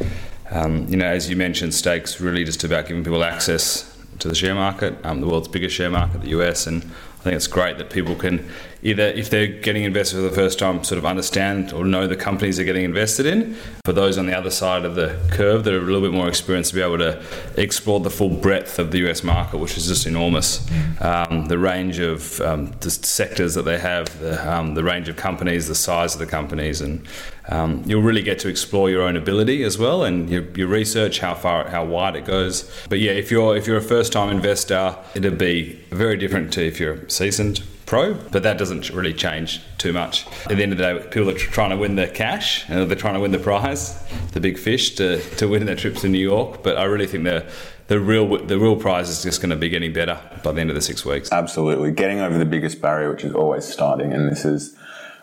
Um, 0.51 0.89
you 0.89 0.97
know, 0.97 1.07
as 1.07 1.29
you 1.29 1.37
mentioned, 1.37 1.75
stakes 1.75 2.19
really 2.19 2.45
just 2.45 2.65
about 2.65 2.87
giving 2.87 3.05
people 3.05 3.23
access 3.23 3.88
to 4.21 4.29
the 4.29 4.35
share 4.35 4.55
market, 4.55 4.95
um, 5.05 5.21
the 5.21 5.27
world's 5.27 5.49
biggest 5.49 5.75
share 5.75 5.91
market, 5.91 6.23
the 6.23 6.31
US, 6.31 6.67
and 6.67 6.83
I 7.19 7.23
think 7.23 7.35
it's 7.35 7.49
great 7.49 7.79
that 7.79 7.91
people 7.91 8.15
can 8.15 8.49
either, 8.81 9.03
if 9.03 9.29
they're 9.29 9.49
getting 9.49 9.83
invested 9.83 10.17
for 10.17 10.23
the 10.23 10.31
first 10.31 10.59
time, 10.59 10.85
sort 10.85 10.99
of 10.99 11.05
understand 11.05 11.73
or 11.73 11.85
know 11.85 12.07
the 12.07 12.15
companies 12.15 12.57
they're 12.57 12.67
getting 12.67 12.85
invested 12.85 13.27
in. 13.27 13.57
For 13.85 13.93
those 13.93 14.19
on 14.19 14.27
the 14.27 14.39
other 14.39 14.51
side 14.51 14.85
of 14.85 14.95
the 14.95 15.19
curve 15.33 15.65
that 15.65 15.75
are 15.75 15.79
a 15.79 15.81
little 15.81 16.01
bit 16.01 16.13
more 16.13 16.29
experienced, 16.29 16.71
to 16.71 16.77
be 16.77 16.83
able 16.83 16.99
to 16.99 17.21
explore 17.57 17.99
the 17.99 18.11
full 18.11 18.29
breadth 18.29 18.79
of 18.79 18.93
the 18.93 19.09
US 19.09 19.25
market, 19.25 19.59
which 19.59 19.77
is 19.77 19.89
just 19.89 20.07
enormous. 20.07 20.65
Um, 21.01 21.47
the 21.47 21.59
range 21.59 21.99
of 21.99 22.41
um, 22.41 22.73
the 22.81 22.91
sectors 22.91 23.55
that 23.55 23.63
they 23.63 23.79
have, 23.79 24.17
the, 24.21 24.51
um, 24.51 24.75
the 24.75 24.85
range 24.85 25.09
of 25.09 25.17
companies, 25.17 25.67
the 25.67 25.75
size 25.75 26.15
of 26.15 26.21
the 26.21 26.27
companies, 26.27 26.81
and 26.81 27.05
um, 27.49 27.83
you'll 27.87 28.03
really 28.03 28.23
get 28.23 28.39
to 28.41 28.49
explore 28.49 28.91
your 28.91 29.03
own 29.03 29.17
ability 29.17 29.63
as 29.65 29.79
well, 29.79 30.05
and 30.05 30.29
your, 30.29 30.43
your 30.57 30.69
research, 30.69 31.21
how 31.21 31.35
far, 31.35 31.69
how 31.69 31.85
wide 31.85 32.17
it 32.17 32.25
goes. 32.25 32.71
But 32.89 33.01
yeah, 33.01 33.13
if 33.13 33.31
you're 33.31 33.57
if 33.57 33.67
you're 33.67 33.79
a 33.79 33.83
first 33.83 34.13
time 34.13 34.29
investor, 34.29 34.97
it'd 35.15 35.39
be 35.39 35.81
very 35.91 36.17
different 36.17 36.53
to 36.55 36.67
if 36.67 36.79
you're 36.79 36.95
a 36.95 37.11
seasoned 37.11 37.63
pro. 37.87 38.15
But 38.15 38.43
that 38.43 38.59
doesn't 38.59 38.91
really 38.91 39.15
change 39.15 39.63
too 39.79 39.93
much. 39.93 40.27
At 40.45 40.57
the 40.57 40.63
end 40.63 40.73
of 40.73 40.79
the 40.79 40.85
day, 40.85 41.07
people 41.11 41.31
are 41.31 41.35
trying 41.35 41.71
to 41.71 41.77
win 41.77 41.97
the 41.97 42.07
cash, 42.07 42.69
and 42.69 42.89
they're 42.89 42.99
trying 42.99 43.15
to 43.15 43.21
win 43.21 43.33
the 43.33 43.39
prize, 43.39 44.03
the 44.33 44.41
big 44.41 44.59
fish, 44.59 44.95
to, 44.97 45.21
to 45.37 45.49
win 45.49 45.65
their 45.67 45.77
trips 45.77 46.03
to 46.03 46.09
New 46.09 46.19
York. 46.19 46.63
But 46.63 46.77
I 46.77 46.85
really 46.85 47.07
think 47.07 47.25
the 47.25 47.51
the 47.89 47.99
real 47.99 48.45
the 48.47 48.59
real 48.59 48.77
prize 48.77 49.09
is 49.09 49.23
just 49.23 49.41
going 49.41 49.51
to 49.51 49.57
be 49.57 49.71
getting 49.71 49.93
better 49.95 50.21
by 50.45 50.53
the 50.53 50.61
end 50.61 50.71
of 50.71 50.77
the 50.77 50.83
six 50.83 51.05
weeks. 51.05 51.33
Absolutely. 51.33 51.91
Getting 51.91 52.21
over 52.21 52.37
the 52.37 52.45
biggest 52.45 52.83
barrier, 52.83 53.11
which 53.11 53.25
is 53.25 53.33
always 53.33 53.65
starting, 53.65 54.13
and 54.13 54.31
this 54.31 54.45
is 54.45 54.77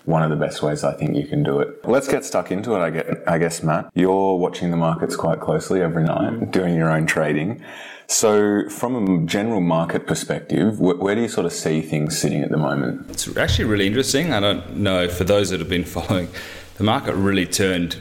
one 0.06 0.24
of 0.24 0.30
the 0.30 0.36
best 0.36 0.62
ways 0.62 0.84
I 0.84 0.94
think 0.94 1.16
you 1.16 1.26
can 1.26 1.44
do 1.44 1.60
it. 1.60 1.84
Let's 1.86 2.08
get 2.08 2.24
stuck 2.24 2.52
into 2.52 2.76
it, 2.76 2.80
I 2.80 2.90
guess, 2.90 3.18
I 3.28 3.38
guess 3.38 3.64
Matt. 3.64 3.90
You're 3.94 4.38
watching 4.38 4.72
the 4.72 4.78
markets 4.78 5.16
quite 5.16 5.40
closely 5.40 5.82
every 5.82 6.04
night, 6.04 6.34
mm-hmm. 6.34 6.52
doing 6.52 6.76
your 6.76 6.92
own 6.92 7.06
trading. 7.06 7.64
So, 8.08 8.70
from 8.70 8.96
a 8.96 9.26
general 9.26 9.62
market 9.62 10.06
perspective, 10.06 10.78
wh- 10.78 11.02
where 11.02 11.16
do 11.16 11.22
you 11.22 11.28
sort 11.28 11.48
of 11.48 11.54
see 11.54 11.82
things 11.82 12.18
sitting 12.18 12.44
at 12.44 12.52
the 12.52 12.58
moment? 12.58 13.10
It's 13.10 13.36
actually 13.36 13.66
really 13.66 13.88
interesting. 13.88 14.32
I 14.32 14.40
don't 14.40 14.78
know 14.78 15.10
for 15.10 15.24
those 15.24 15.50
that 15.50 15.60
have 15.60 15.70
been 15.70 15.86
following, 15.98 16.30
the 16.78 16.84
market 16.84 17.16
really 17.16 17.46
turned 17.46 18.00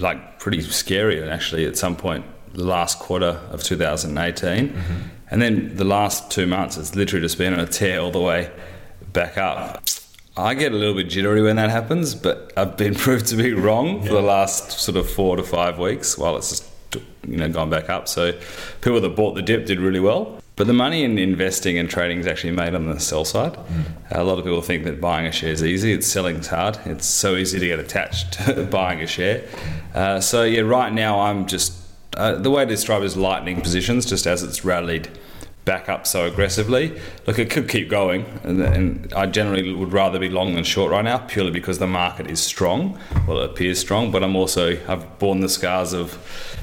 like 0.00 0.40
pretty 0.40 0.60
scary 0.60 1.22
actually 1.22 1.64
at 1.66 1.76
some 1.76 1.94
point 1.94 2.24
the 2.52 2.64
last 2.64 2.98
quarter 2.98 3.40
of 3.50 3.62
2018, 3.62 4.68
mm-hmm. 4.68 4.94
and 5.30 5.42
then 5.42 5.76
the 5.76 5.84
last 5.84 6.30
two 6.30 6.46
months 6.46 6.76
it's 6.76 6.94
literally 6.94 7.24
just 7.24 7.38
been 7.38 7.52
on 7.52 7.60
a 7.60 7.66
tear 7.66 8.00
all 8.00 8.10
the 8.10 8.20
way 8.20 8.50
back 9.12 9.38
up. 9.38 9.82
I 10.36 10.54
get 10.54 10.72
a 10.72 10.74
little 10.74 10.94
bit 10.94 11.08
jittery 11.08 11.42
when 11.42 11.56
that 11.56 11.70
happens, 11.70 12.14
but 12.14 12.52
I've 12.56 12.76
been 12.76 12.94
proved 13.06 13.26
to 13.26 13.36
be 13.36 13.52
wrong 13.52 14.02
for 14.02 14.12
the 14.12 14.22
last 14.22 14.72
sort 14.72 14.96
of 14.96 15.08
four 15.08 15.36
to 15.36 15.42
five 15.42 15.78
weeks 15.78 16.18
while 16.18 16.36
it's 16.36 16.50
just 16.50 16.70
you 17.26 17.36
know 17.36 17.48
gone 17.48 17.70
back 17.70 17.88
up. 17.88 18.08
So 18.08 18.32
people 18.80 19.00
that 19.00 19.16
bought 19.16 19.34
the 19.34 19.42
dip 19.42 19.66
did 19.66 19.80
really 19.80 20.00
well. 20.00 20.40
But 20.56 20.68
the 20.68 20.72
money 20.72 21.02
in 21.02 21.18
investing 21.18 21.78
and 21.78 21.90
trading 21.90 22.18
is 22.20 22.28
actually 22.28 22.52
made 22.52 22.76
on 22.76 22.86
the 22.86 23.00
sell 23.00 23.24
side. 23.24 23.58
A 24.12 24.22
lot 24.22 24.38
of 24.38 24.44
people 24.44 24.62
think 24.62 24.84
that 24.84 25.00
buying 25.00 25.26
a 25.26 25.32
share 25.32 25.50
is 25.50 25.64
easy. 25.64 25.92
It's 25.92 26.06
selling's 26.06 26.46
hard. 26.46 26.78
It's 26.84 27.06
so 27.06 27.34
easy 27.34 27.58
to 27.58 27.66
get 27.66 27.80
attached 27.80 28.34
to 28.44 28.64
buying 28.64 29.00
a 29.00 29.06
share. 29.06 29.44
Uh, 29.94 30.20
so 30.20 30.44
yeah, 30.44 30.60
right 30.60 30.92
now 30.92 31.20
I'm 31.20 31.46
just 31.46 31.72
uh, 32.16 32.36
the 32.36 32.50
way 32.50 32.64
to 32.64 32.70
describe 32.70 33.02
it 33.02 33.06
is 33.06 33.16
lightning 33.16 33.60
positions, 33.60 34.06
just 34.06 34.26
as 34.26 34.42
it's 34.42 34.64
rallied 34.64 35.08
back 35.64 35.88
up 35.88 36.06
so 36.06 36.26
aggressively. 36.26 37.00
Look, 37.26 37.38
it 37.38 37.50
could 37.50 37.68
keep 37.68 37.88
going, 37.88 38.26
and, 38.42 38.60
and 38.60 39.12
I 39.14 39.26
generally 39.26 39.72
would 39.72 39.92
rather 39.92 40.18
be 40.18 40.28
long 40.28 40.54
than 40.54 40.64
short 40.64 40.90
right 40.92 41.04
now, 41.04 41.18
purely 41.18 41.50
because 41.50 41.78
the 41.78 41.86
market 41.86 42.30
is 42.30 42.40
strong. 42.40 42.98
Well, 43.26 43.40
it 43.40 43.50
appears 43.50 43.78
strong, 43.78 44.10
but 44.10 44.22
I'm 44.22 44.36
also 44.36 44.78
I've 44.88 45.18
borne 45.18 45.40
the 45.40 45.48
scars 45.48 45.92
of 45.92 46.18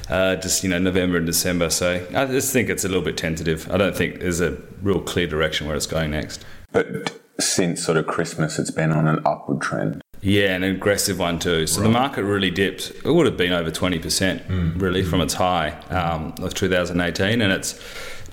uh, 0.08 0.36
just 0.36 0.62
you 0.62 0.70
know 0.70 0.78
November 0.78 1.16
and 1.16 1.26
December, 1.26 1.70
so 1.70 2.06
I 2.14 2.26
just 2.26 2.52
think 2.52 2.68
it's 2.68 2.84
a 2.84 2.88
little 2.88 3.04
bit 3.04 3.16
tentative. 3.16 3.70
I 3.70 3.76
don't 3.76 3.96
think 3.96 4.20
there's 4.20 4.40
a 4.40 4.56
real 4.82 5.00
clear 5.00 5.26
direction 5.26 5.66
where 5.66 5.76
it's 5.76 5.86
going 5.86 6.10
next. 6.10 6.44
But 6.70 7.12
since 7.38 7.84
sort 7.84 7.96
of 7.96 8.06
Christmas, 8.06 8.58
it's 8.58 8.70
been 8.70 8.92
on 8.92 9.06
an 9.08 9.20
upward 9.26 9.60
trend. 9.60 10.02
Yeah, 10.20 10.54
an 10.54 10.62
aggressive 10.62 11.18
one 11.18 11.40
too. 11.40 11.66
So 11.66 11.80
the 11.80 11.88
market 11.88 12.22
really 12.22 12.50
dipped. 12.50 12.92
It 13.04 13.10
would 13.10 13.26
have 13.26 13.36
been 13.36 13.52
over 13.52 13.72
20% 13.72 14.80
really 14.80 15.02
from 15.02 15.20
its 15.20 15.34
high 15.34 15.70
um, 15.90 16.34
of 16.40 16.54
2018. 16.54 17.40
And 17.40 17.52
it's 17.52 17.72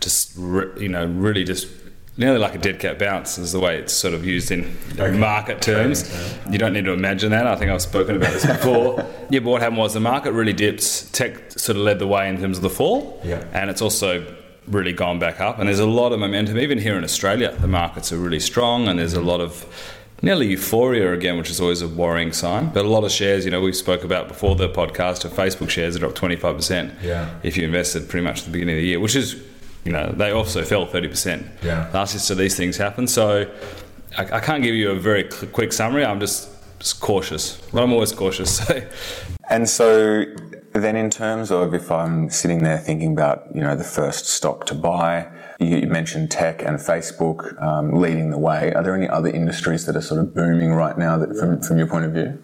just, 0.02 0.34
re- 0.38 0.72
you 0.82 0.90
know, 0.90 1.06
really 1.06 1.44
just 1.44 1.68
nearly 2.18 2.38
like 2.38 2.54
a 2.54 2.58
dead 2.58 2.80
cat 2.80 3.00
bounce 3.00 3.38
is 3.38 3.54
the 3.54 3.60
way 3.60 3.78
it's 3.78 3.94
sort 3.94 4.14
of 4.14 4.26
used 4.26 4.52
in 4.52 4.76
market 5.20 5.62
terms. 5.62 6.04
You 6.50 6.58
don't 6.58 6.74
need 6.74 6.86
to 6.86 6.92
imagine 6.92 7.32
that. 7.32 7.48
I 7.48 7.56
think 7.56 7.72
I've 7.72 7.82
spoken 7.82 8.18
about 8.18 8.34
this 8.34 8.46
before. 8.46 8.98
yeah, 9.30 9.40
but 9.40 9.50
what 9.52 9.62
happened 9.62 9.78
was 9.80 9.94
the 9.94 10.00
market 10.02 10.34
really 10.34 10.52
dipped. 10.54 11.14
Tech 11.14 11.52
sort 11.52 11.78
of 11.78 11.84
led 11.84 12.00
the 12.00 12.08
way 12.08 12.28
in 12.28 12.38
terms 12.38 12.58
of 12.58 12.64
the 12.64 12.70
fall. 12.70 13.22
Yeah. 13.24 13.44
And 13.54 13.70
it's 13.70 13.82
also 13.82 14.36
really 14.68 14.92
gone 14.94 15.18
back 15.18 15.40
up. 15.40 15.60
And 15.60 15.68
there's 15.70 15.80
a 15.80 15.86
lot 15.88 16.12
of 16.12 16.20
momentum. 16.20 16.58
Even 16.60 16.78
here 16.78 16.98
in 16.98 17.04
Australia, 17.04 17.56
the 17.60 17.68
markets 17.68 18.12
are 18.12 18.18
really 18.18 18.40
strong 18.42 18.88
and 18.88 19.00
there's 19.00 19.14
a 19.14 19.22
lot 19.22 19.40
of 19.40 19.66
nearly 20.22 20.48
euphoria 20.48 21.14
again, 21.14 21.38
which 21.38 21.50
is 21.50 21.62
always 21.62 21.82
a 21.82 21.88
worrying 21.88 22.34
sign. 22.34 22.70
But 22.74 22.84
a 22.84 22.90
lot 22.90 23.06
of 23.06 23.12
shares, 23.12 23.46
you 23.46 23.52
know, 23.52 23.62
we 23.62 23.72
spoke 23.72 24.04
about 24.04 24.28
before 24.28 24.56
the 24.58 24.68
podcast 24.68 25.24
of 25.24 25.32
Facebook 25.32 25.70
shares 25.70 25.96
are 25.96 26.06
up 26.06 26.14
25% 26.16 27.02
Yeah. 27.02 27.30
if 27.44 27.56
you 27.56 27.64
invested 27.64 28.10
pretty 28.10 28.26
much 28.26 28.40
at 28.40 28.46
the 28.46 28.52
beginning 28.52 28.76
of 28.76 28.82
the 28.82 28.88
year, 28.88 29.00
which 29.00 29.16
is, 29.16 29.42
you 29.86 29.92
know, 29.92 30.12
they 30.12 30.32
also 30.32 30.64
fell 30.64 30.86
30% 30.86 31.44
Yeah. 31.64 31.90
last 31.94 32.14
year. 32.14 32.20
So 32.20 32.36
these 32.36 32.56
things 32.56 32.78
happen. 32.78 33.08
So 33.08 33.50
I, 34.18 34.24
I 34.38 34.40
can't 34.40 34.64
give 34.64 34.76
you 34.76 34.92
a 34.92 34.96
very 34.96 35.30
cl- 35.32 35.52
quick 35.52 35.72
summary. 35.74 36.06
I'm 36.06 36.20
just, 36.20 36.50
just 36.80 37.00
cautious. 37.00 37.58
But 37.74 37.84
I'm 37.84 37.92
always 37.94 38.12
cautious. 38.12 38.60
So 38.68 38.82
And 39.50 39.68
so 39.68 40.26
then 40.74 40.96
in 40.96 41.10
terms 41.10 41.50
of 41.52 41.74
if 41.74 41.92
I'm 41.92 42.30
sitting 42.30 42.62
there 42.64 42.78
thinking 42.78 43.14
about, 43.14 43.48
you 43.56 43.62
know, 43.62 43.76
the 43.76 43.84
first 43.84 44.28
stock 44.28 44.66
to 44.68 44.76
buy, 44.76 45.28
you 45.60 45.78
you 45.78 45.88
mentioned 45.88 46.30
tech 46.30 46.62
and 46.62 46.78
Facebook 46.78 47.40
um, 47.62 47.94
leading 48.00 48.30
the 48.30 48.38
way. 48.38 48.72
Are 48.76 48.84
there 48.84 48.96
any 48.96 49.10
other 49.10 49.30
industries 49.30 49.86
that 49.88 49.96
are 49.96 50.02
sort 50.02 50.20
of 50.22 50.36
booming 50.36 50.72
right 50.74 50.98
now 50.98 51.18
that 51.18 51.36
from, 51.40 51.62
from 51.62 51.78
your 51.80 51.88
point 51.88 52.06
of 52.06 52.12
view? 52.14 52.38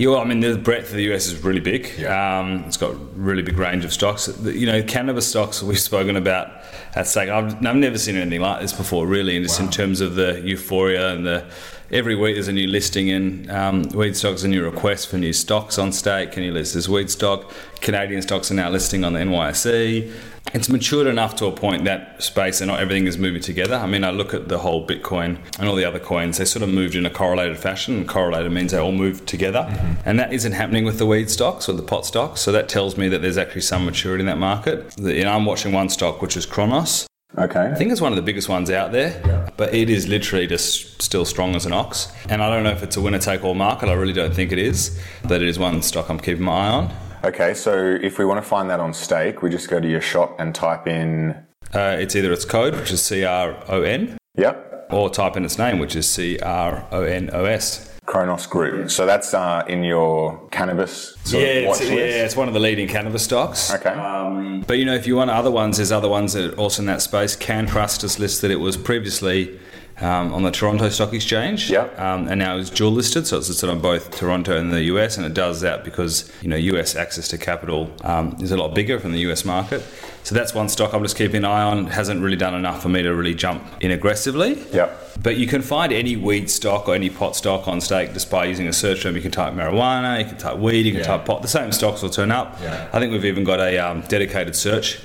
Yeah, 0.00 0.08
well, 0.08 0.20
I 0.20 0.24
mean, 0.24 0.40
the 0.40 0.56
breadth 0.56 0.88
of 0.88 0.96
the 0.96 1.12
US 1.12 1.26
is 1.26 1.44
really 1.44 1.60
big. 1.60 2.02
Um, 2.04 2.64
it's 2.66 2.78
got 2.78 2.92
a 2.92 2.94
really 2.94 3.42
big 3.42 3.58
range 3.58 3.84
of 3.84 3.92
stocks. 3.92 4.32
You 4.42 4.64
know, 4.64 4.82
cannabis 4.82 5.28
stocks 5.28 5.62
we've 5.62 5.78
spoken 5.78 6.16
about 6.16 6.50
at 6.94 7.06
stake. 7.06 7.28
I've, 7.28 7.54
I've 7.66 7.76
never 7.76 7.98
seen 7.98 8.16
anything 8.16 8.40
like 8.40 8.62
this 8.62 8.72
before, 8.72 9.06
really, 9.06 9.36
and 9.36 9.44
just 9.44 9.60
in 9.60 9.68
terms 9.68 10.00
of 10.00 10.14
the 10.14 10.40
euphoria 10.40 11.12
and 11.12 11.26
the 11.26 11.44
every 11.92 12.14
week 12.14 12.36
there's 12.36 12.48
a 12.48 12.52
new 12.52 12.66
listing 12.66 13.08
in 13.08 13.50
um, 13.50 13.82
weed 13.94 14.16
stocks, 14.16 14.42
a 14.44 14.48
new 14.48 14.64
request 14.64 15.08
for 15.08 15.18
new 15.18 15.32
stocks 15.32 15.78
on 15.78 15.92
stake. 15.92 16.32
Can 16.32 16.42
you 16.42 16.52
list 16.52 16.74
this 16.74 16.88
weed 16.88 17.10
stock? 17.10 17.52
Canadian 17.80 18.22
stocks 18.22 18.50
are 18.50 18.54
now 18.54 18.70
listing 18.70 19.04
on 19.04 19.12
the 19.12 19.20
NYSE. 19.20 20.12
It's 20.52 20.68
matured 20.68 21.06
enough 21.06 21.36
to 21.36 21.46
a 21.46 21.52
point 21.52 21.84
that 21.84 22.22
space 22.22 22.60
and 22.60 22.68
not 22.68 22.80
everything 22.80 23.06
is 23.06 23.18
moving 23.18 23.42
together. 23.42 23.76
I 23.76 23.86
mean, 23.86 24.04
I 24.04 24.10
look 24.10 24.34
at 24.34 24.48
the 24.48 24.58
whole 24.58 24.86
Bitcoin 24.86 25.38
and 25.58 25.68
all 25.68 25.76
the 25.76 25.84
other 25.84 26.00
coins, 26.00 26.38
they 26.38 26.44
sort 26.44 26.62
of 26.62 26.68
moved 26.68 26.94
in 26.94 27.06
a 27.06 27.10
correlated 27.10 27.58
fashion. 27.58 27.98
And 27.98 28.08
correlated 28.08 28.50
means 28.50 28.72
they 28.72 28.78
all 28.78 28.92
move 28.92 29.26
together. 29.26 29.66
And 30.04 30.18
that 30.18 30.32
isn't 30.32 30.52
happening 30.52 30.84
with 30.84 30.98
the 30.98 31.06
weed 31.06 31.30
stocks 31.30 31.68
or 31.68 31.72
the 31.72 31.82
pot 31.82 32.06
stocks. 32.06 32.40
So 32.40 32.52
that 32.52 32.68
tells 32.68 32.96
me 32.96 33.08
that 33.08 33.22
there's 33.22 33.38
actually 33.38 33.60
some 33.62 33.84
maturity 33.84 34.22
in 34.22 34.26
that 34.26 34.38
market. 34.38 34.92
You 34.98 35.24
know, 35.24 35.32
I'm 35.32 35.44
watching 35.44 35.72
one 35.72 35.88
stock, 35.88 36.22
which 36.22 36.36
is 36.36 36.46
Cronos. 36.46 37.06
Okay. 37.38 37.70
I 37.70 37.74
think 37.76 37.92
it's 37.92 38.00
one 38.00 38.10
of 38.10 38.16
the 38.16 38.22
biggest 38.22 38.48
ones 38.48 38.70
out 38.70 38.90
there, 38.90 39.49
but 39.60 39.74
it 39.74 39.90
is 39.90 40.08
literally 40.08 40.46
just 40.46 41.02
still 41.02 41.26
strong 41.26 41.54
as 41.54 41.66
an 41.66 41.72
ox. 41.74 42.10
And 42.30 42.42
I 42.42 42.48
don't 42.48 42.64
know 42.64 42.70
if 42.70 42.82
it's 42.82 42.96
a 42.96 43.00
winner 43.02 43.18
take 43.18 43.44
all 43.44 43.54
market. 43.54 43.90
I 43.90 43.92
really 43.92 44.14
don't 44.14 44.34
think 44.34 44.52
it 44.52 44.58
is, 44.58 44.98
but 45.28 45.42
it 45.42 45.48
is 45.48 45.58
one 45.58 45.82
stock 45.82 46.08
I'm 46.08 46.18
keeping 46.18 46.44
my 46.44 46.52
eye 46.52 46.70
on. 46.70 46.94
Okay, 47.24 47.52
so 47.52 47.98
if 48.00 48.18
we 48.18 48.24
want 48.24 48.42
to 48.42 48.48
find 48.48 48.70
that 48.70 48.80
on 48.80 48.94
stake, 48.94 49.42
we 49.42 49.50
just 49.50 49.68
go 49.68 49.78
to 49.78 49.86
your 49.86 50.00
shop 50.00 50.40
and 50.40 50.54
type 50.54 50.86
in, 50.88 51.36
Uh, 51.74 51.94
it's 52.00 52.16
either 52.16 52.32
its 52.32 52.46
code, 52.46 52.74
which 52.74 52.90
is 52.90 53.02
C 53.02 53.22
R 53.22 53.54
O 53.68 53.82
N, 53.82 54.16
yep, 54.34 54.88
or 54.90 55.10
type 55.10 55.36
in 55.36 55.44
its 55.44 55.58
name, 55.58 55.78
which 55.78 55.94
is 55.94 56.08
C 56.08 56.38
R 56.38 56.86
O 56.90 57.02
N 57.02 57.28
O 57.34 57.44
S. 57.44 57.89
Cronos 58.10 58.44
Group. 58.46 58.90
So 58.90 59.06
that's 59.06 59.32
uh, 59.34 59.64
in 59.68 59.84
your 59.84 60.40
cannabis 60.50 61.16
sort 61.22 61.44
Yeah, 61.44 61.48
of 61.48 61.68
watch 61.68 61.80
it's, 61.80 61.90
list? 61.90 62.00
yeah, 62.00 62.24
it's 62.24 62.34
one 62.36 62.48
of 62.48 62.54
the 62.54 62.60
leading 62.60 62.88
cannabis 62.88 63.22
stocks. 63.22 63.72
Okay. 63.72 63.90
Um, 63.90 64.62
but 64.66 64.78
you 64.78 64.84
know, 64.84 64.94
if 64.94 65.06
you 65.06 65.14
want 65.14 65.30
other 65.30 65.50
ones, 65.50 65.76
there's 65.76 65.92
other 65.92 66.08
ones 66.08 66.32
that 66.32 66.54
are 66.54 66.56
also 66.56 66.82
in 66.82 66.86
that 66.86 67.02
space. 67.02 67.36
CannTrust 67.36 68.02
has 68.02 68.18
listed 68.18 68.50
it 68.50 68.56
was 68.56 68.76
previously 68.76 69.58
um, 70.00 70.32
on 70.32 70.42
the 70.42 70.50
Toronto 70.50 70.88
Stock 70.88 71.12
Exchange. 71.12 71.70
Yep. 71.70 71.98
Um, 71.98 72.28
and 72.28 72.38
now 72.38 72.56
it's 72.56 72.70
dual 72.70 72.92
listed, 72.92 73.26
so 73.26 73.38
it's 73.38 73.48
listed 73.48 73.68
on 73.68 73.80
both 73.80 74.10
Toronto 74.16 74.56
and 74.58 74.72
the 74.72 74.82
US, 74.84 75.16
and 75.16 75.26
it 75.26 75.34
does 75.34 75.60
that 75.60 75.84
because 75.84 76.30
you 76.42 76.48
know 76.48 76.56
US 76.56 76.96
access 76.96 77.28
to 77.28 77.38
capital 77.38 77.90
um, 78.02 78.36
is 78.40 78.50
a 78.50 78.56
lot 78.56 78.74
bigger 78.74 78.98
from 78.98 79.12
the 79.12 79.20
US 79.30 79.44
market. 79.44 79.82
So 80.22 80.34
that's 80.34 80.54
one 80.54 80.68
stock 80.68 80.92
I'm 80.92 81.02
just 81.02 81.16
keeping 81.16 81.36
an 81.38 81.44
eye 81.46 81.62
on. 81.62 81.86
Hasn't 81.86 82.20
really 82.22 82.36
done 82.36 82.54
enough 82.54 82.82
for 82.82 82.88
me 82.90 83.02
to 83.02 83.10
really 83.14 83.34
jump 83.34 83.64
in 83.80 83.90
aggressively. 83.90 84.62
Yep. 84.72 85.22
But 85.22 85.36
you 85.38 85.46
can 85.46 85.62
find 85.62 85.92
any 85.92 86.16
weed 86.16 86.50
stock 86.50 86.88
or 86.88 86.94
any 86.94 87.08
pot 87.10 87.36
stock 87.36 87.66
on 87.68 87.80
stake 87.80 88.12
just 88.12 88.30
by 88.30 88.44
using 88.44 88.68
a 88.68 88.72
search 88.72 89.02
term. 89.02 89.16
You 89.16 89.22
can 89.22 89.30
type 89.30 89.54
marijuana, 89.54 90.18
you 90.18 90.26
can 90.26 90.36
type 90.36 90.58
weed, 90.58 90.84
you 90.86 90.92
can 90.92 91.00
Yeah. 91.00 91.06
type 91.06 91.24
pot. 91.24 91.42
The 91.42 91.48
same 91.48 91.72
stocks 91.72 92.02
will 92.02 92.10
turn 92.10 92.30
up. 92.30 92.58
Yeah. 92.62 92.88
I 92.92 93.00
think 93.00 93.12
we've 93.12 93.24
even 93.24 93.44
got 93.44 93.60
a 93.60 93.78
um, 93.78 94.02
dedicated 94.08 94.54
search. 94.56 95.00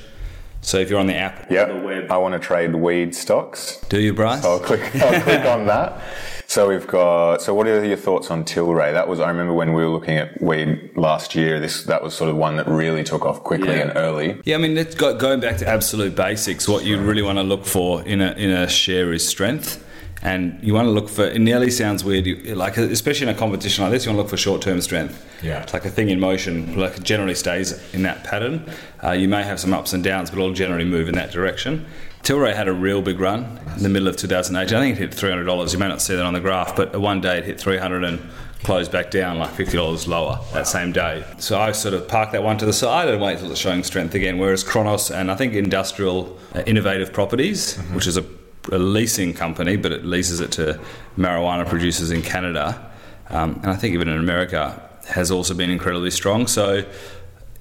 So 0.65 0.80
if 0.80 0.89
you're 0.89 0.99
on 0.99 1.06
the 1.06 1.15
app 1.15 1.49
or 1.49 1.54
Yep. 1.54 1.67
the 1.67 1.75
web, 1.75 2.12
I 2.12 2.17
want 2.17 2.34
to 2.34 2.39
trade 2.39 2.73
weed 2.73 3.13
stocks. 3.15 3.78
do 3.88 3.99
you, 3.99 4.13
Bryce? 4.13 4.43
I'll 4.43 4.60
click, 4.60 4.82
I'll 4.95 5.21
click 5.21 5.45
on 5.45 5.65
that. 5.73 6.01
So 6.47 6.67
we've 6.69 6.88
got. 6.88 7.41
So 7.43 7.54
what 7.54 7.67
are 7.67 7.86
your 7.86 7.97
thoughts 7.97 8.32
on 8.32 8.43
Tilray? 8.45 8.91
That 8.93 9.08
was. 9.08 9.19
I 9.19 9.28
remember 9.30 9.54
when 9.54 9.73
we 9.73 9.84
were 9.84 9.89
looking 9.89 10.17
at 10.17 10.41
weed 10.41 10.91
last 10.95 11.36
year. 11.36 11.60
This 11.60 11.84
that 11.84 12.01
was 12.04 12.13
sort 12.15 12.30
of 12.32 12.36
one 12.36 12.56
that 12.58 12.67
really 12.67 13.04
took 13.04 13.25
off 13.25 13.43
quickly 13.43 13.69
Yeah. 13.75 13.89
and 13.89 13.91
early. 13.97 14.41
Yeah, 14.43 14.56
I 14.56 14.60
mean, 14.60 14.75
going 14.97 15.39
back 15.39 15.58
to 15.58 15.67
absolute 15.67 16.15
basics, 16.15 16.67
what 16.67 16.84
you 16.84 16.99
really 16.99 17.21
want 17.23 17.38
to 17.39 17.43
look 17.43 17.65
for 17.65 18.01
in 18.04 18.21
a, 18.21 18.32
in 18.34 18.49
a 18.51 18.67
share 18.67 19.12
is 19.13 19.28
strength. 19.28 19.84
And 20.21 20.58
you 20.63 20.73
want 20.73 20.88
to 20.88 20.91
look 20.91 21.10
for, 21.10 21.25
it 21.25 21.39
nearly 21.39 21.69
sounds 21.69 22.04
weird, 22.04 22.25
you, 22.25 22.56
like, 22.56 22.78
especially 22.78 23.28
in 23.28 23.36
a 23.36 23.38
competition 23.38 23.84
like 23.84 23.91
this, 23.91 24.06
you 24.06 24.12
want 24.12 24.17
to 24.17 24.21
look 24.23 24.30
for 24.30 24.38
short 24.38 24.62
term 24.62 24.82
strength. 24.82 25.23
Yeah. 25.43 25.62
It's 25.62 25.73
like 25.73 25.86
a 25.86 25.89
thing 25.89 26.10
in 26.10 26.19
motion, 26.19 26.78
like 26.78 26.97
it 26.97 27.04
generally 27.04 27.36
stays 27.36 27.80
in 27.93 28.04
that 28.04 28.23
pattern. 28.23 28.67
Uh, 29.04 29.12
you 29.12 29.28
may 29.28 29.43
have 29.43 29.60
some 29.60 29.73
ups 29.73 29.93
and 29.93 30.04
downs, 30.04 30.30
but 30.30 30.39
it'll 30.39 30.54
generally 30.54 30.86
move 30.86 31.08
in 31.10 31.15
that 31.15 31.32
direction. 31.32 31.86
Tilray 32.23 32.56
had 32.56 32.67
a 32.67 32.73
real 32.73 33.04
big 33.04 33.19
run 33.19 33.60
in 33.78 33.84
the 33.84 33.89
middle 33.89 34.08
of 34.08 34.17
2018. 34.17 34.75
I 34.75 34.82
think 34.82 34.97
it 34.97 34.99
hit 34.99 35.12
$300. 35.12 35.73
You 35.73 35.78
may 35.78 35.88
not 35.88 36.01
see 36.01 36.15
that 36.15 36.25
on 36.25 36.34
the 36.34 36.39
graph, 36.39 36.75
but 36.75 36.99
one 36.99 37.21
day 37.21 37.38
it 37.38 37.45
hit 37.45 37.60
300 37.60 38.04
and 38.04 38.19
closed 38.63 38.91
back 38.91 39.12
down 39.12 39.38
like 39.38 39.51
$50 39.51 40.08
lower 40.08 40.39
that 40.54 40.65
same 40.65 40.91
day. 40.91 41.23
So 41.38 41.60
I 41.60 41.71
sort 41.71 41.93
of 41.93 42.08
parked 42.08 42.32
that 42.32 42.41
one 42.41 42.58
to 42.58 42.65
the 42.65 42.73
side 42.73 43.10
and 43.10 43.21
wait 43.21 43.38
till 43.38 43.51
it's 43.51 43.60
showing 43.60 43.84
strength 43.84 44.15
again. 44.15 44.39
Whereas 44.39 44.63
Cronos 44.63 45.12
and 45.12 45.32
I 45.32 45.36
think 45.36 45.54
Industrial 45.54 46.36
uh, 46.56 46.63
Innovative 46.65 47.13
Properties, 47.13 47.78
which 47.93 48.08
is 48.08 48.17
a, 48.17 48.25
a 48.71 48.78
leasing 48.78 49.34
company, 49.34 49.75
but 49.75 49.91
it 49.91 50.06
leases 50.06 50.39
it 50.39 50.51
to 50.54 50.80
marijuana 51.17 51.67
producers 51.67 52.12
in 52.12 52.21
Canada, 52.21 52.91
um, 53.30 53.60
and 53.63 53.67
I 53.67 53.75
think 53.75 53.93
even 53.93 54.08
in 54.08 54.17
America, 54.17 54.82
has 55.08 55.30
also 55.30 55.54
been 55.54 55.69
incredibly 55.69 56.10
strong. 56.10 56.47
So 56.47 56.84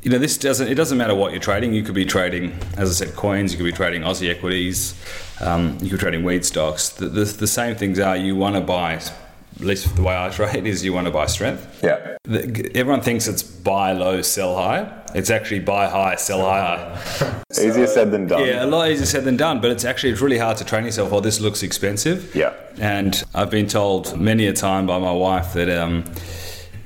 you 0.05 0.11
know, 0.11 0.19
this 0.19 0.37
doesn't. 0.37 0.69
It 0.69 0.75
doesn't 0.75 0.99
matter 0.99 1.15
what 1.15 1.33
you're 1.33 1.41
trading. 1.41 1.73
You 1.73 1.83
could 1.83 1.95
be 1.95 2.05
trading, 2.05 2.53
as 2.77 2.91
I 2.91 3.07
said, 3.07 3.17
coins. 3.17 3.53
You 3.53 3.59
could 3.59 3.65
be 3.65 3.73
trading 3.73 4.03
Aussie 4.03 4.29
equities. 4.29 4.95
Um, 5.41 5.79
you 5.81 5.89
could 5.89 5.99
be 5.99 6.03
trading 6.03 6.25
weed 6.25 6.45
stocks. 6.45 6.91
The, 6.91 7.09
the, 7.09 7.25
the 7.25 7.47
same 7.47 7.75
things 7.75 7.99
are. 7.99 8.15
You 8.15 8.37
want 8.37 8.55
to 8.55 8.61
buy. 8.61 8.95
At 8.95 9.61
least 9.61 9.97
the 9.97 10.03
way 10.03 10.15
I 10.15 10.29
trade 10.29 10.67
is, 10.67 10.85
you 10.85 10.93
want 10.93 11.07
to 11.07 11.11
buy 11.11 11.25
strength. 11.25 11.81
Yeah. 11.83 12.19
The, 12.25 12.71
everyone 12.75 13.01
thinks 13.01 13.27
it's 13.29 13.43
buy 13.43 13.93
low, 13.93 14.21
sell 14.21 14.57
high. 14.57 15.04
It's 15.15 15.31
actually 15.31 15.61
buy 15.61 15.89
high, 15.89 16.17
sell 16.17 16.41
higher. 16.41 17.01
Easier 17.53 17.87
said 17.87 18.11
than 18.11 18.27
done. 18.27 18.45
Yeah, 18.45 18.65
a 18.65 18.67
lot 18.67 18.91
easier 18.91 19.07
said 19.07 19.23
than 19.23 19.37
done. 19.37 19.61
But 19.61 19.71
it's 19.71 19.85
actually 19.85 20.11
it's 20.11 20.21
really 20.21 20.39
hard 20.39 20.57
to 20.57 20.65
train 20.65 20.85
yourself. 20.85 21.13
Oh, 21.13 21.21
this 21.21 21.41
looks 21.41 21.63
expensive. 21.63 22.35
Yeah. 22.35 22.53
And 22.81 23.23
I've 23.33 23.51
been 23.51 23.69
told 23.69 24.19
many 24.19 24.47
a 24.49 24.53
time 24.53 24.87
by 24.87 24.99
my 24.99 25.13
wife 25.13 25.53
that 25.53 25.71
um, 25.71 26.05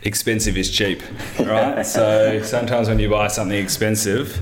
expensive 0.03 0.59
is 0.59 0.71
cheap, 0.71 1.03
right? 1.41 1.83
so 1.85 2.43
sometimes 2.43 2.89
when 2.89 2.99
you 2.99 3.09
buy 3.09 3.29
something 3.29 3.57
expensive, 3.57 4.39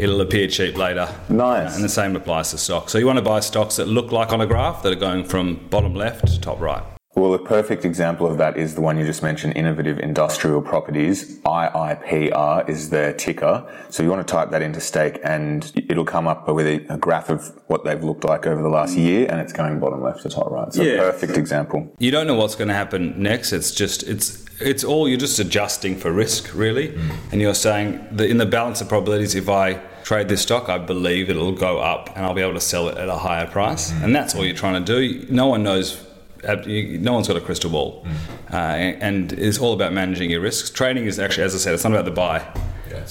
it'll 0.00 0.20
appear 0.20 0.48
cheap 0.48 0.76
later. 0.76 1.08
Nice. 1.28 1.76
And 1.76 1.84
the 1.84 1.88
same 1.88 2.16
applies 2.16 2.50
to 2.50 2.58
stocks. 2.58 2.90
So 2.90 2.98
you 2.98 3.06
want 3.06 3.18
to 3.18 3.24
buy 3.24 3.38
stocks 3.38 3.76
that 3.76 3.86
look 3.86 4.10
like 4.10 4.32
on 4.32 4.40
a 4.40 4.46
graph 4.46 4.82
that 4.82 4.92
are 4.92 4.96
going 4.96 5.24
from 5.24 5.68
bottom 5.70 5.94
left 5.94 6.26
to 6.26 6.40
top 6.40 6.60
right. 6.60 6.82
Well, 7.18 7.34
a 7.34 7.38
perfect 7.40 7.84
example 7.84 8.28
of 8.28 8.38
that 8.38 8.56
is 8.56 8.76
the 8.76 8.80
one 8.80 8.96
you 8.96 9.04
just 9.04 9.24
mentioned, 9.24 9.56
Innovative 9.56 9.98
Industrial 9.98 10.62
Properties. 10.62 11.40
IIPR 11.40 12.68
is 12.68 12.90
their 12.90 13.12
ticker. 13.12 13.66
So 13.90 14.04
you 14.04 14.08
want 14.08 14.24
to 14.24 14.32
type 14.32 14.50
that 14.50 14.62
into 14.62 14.80
stake 14.80 15.18
and 15.24 15.72
it'll 15.88 16.04
come 16.04 16.28
up 16.28 16.46
with 16.46 16.68
a, 16.68 16.94
a 16.94 16.96
graph 16.96 17.28
of 17.28 17.60
what 17.66 17.82
they've 17.82 18.04
looked 18.04 18.22
like 18.22 18.46
over 18.46 18.62
the 18.62 18.68
last 18.68 18.96
year 18.96 19.26
and 19.28 19.40
it's 19.40 19.52
going 19.52 19.80
bottom 19.80 20.00
left 20.00 20.22
to 20.22 20.28
top 20.28 20.48
right. 20.52 20.72
So 20.72 20.80
Yeah. 20.84 20.98
perfect 20.98 21.36
example. 21.36 21.92
You 21.98 22.12
don't 22.12 22.28
know 22.28 22.36
what's 22.36 22.54
going 22.54 22.68
to 22.68 22.74
happen 22.74 23.20
next. 23.20 23.52
It's 23.52 23.72
just 23.72 24.04
it's 24.04 24.44
it's 24.60 24.84
all 24.84 25.08
you're 25.08 25.18
just 25.18 25.40
adjusting 25.40 25.96
for 25.96 26.12
risk, 26.12 26.54
really, 26.54 26.88
mm. 26.88 27.16
and 27.32 27.40
you're 27.40 27.54
saying 27.54 28.06
that 28.12 28.28
in 28.28 28.38
the 28.38 28.46
balance 28.46 28.80
of 28.80 28.88
probabilities, 28.88 29.36
if 29.36 29.48
I 29.48 29.74
trade 30.02 30.28
this 30.28 30.42
stock, 30.42 30.68
I 30.68 30.78
believe 30.78 31.30
it'll 31.30 31.52
go 31.52 31.78
up, 31.78 32.10
and 32.16 32.26
I'll 32.26 32.34
be 32.34 32.42
able 32.42 32.54
to 32.54 32.60
sell 32.60 32.88
it 32.88 32.98
at 32.98 33.08
a 33.08 33.14
higher 33.16 33.46
price, 33.46 33.92
mm. 33.92 34.02
and 34.02 34.16
that's 34.16 34.34
all 34.34 34.44
you're 34.44 34.56
trying 34.56 34.84
to 34.84 34.92
do. 35.00 35.26
No 35.32 35.46
one 35.46 35.62
knows. 35.62 36.04
No 36.44 37.12
one's 37.12 37.28
got 37.28 37.36
a 37.36 37.40
crystal 37.40 37.70
ball, 37.70 38.06
uh, 38.52 38.56
and 38.56 39.02
and 39.02 39.32
it's 39.32 39.58
all 39.58 39.72
about 39.72 39.92
managing 39.92 40.30
your 40.30 40.40
risks. 40.40 40.70
Trading 40.70 41.06
is 41.06 41.18
actually, 41.18 41.44
as 41.44 41.54
I 41.54 41.58
said, 41.58 41.74
it's 41.74 41.84
not 41.84 41.92
about 41.92 42.04
the 42.04 42.10
buy. 42.10 42.46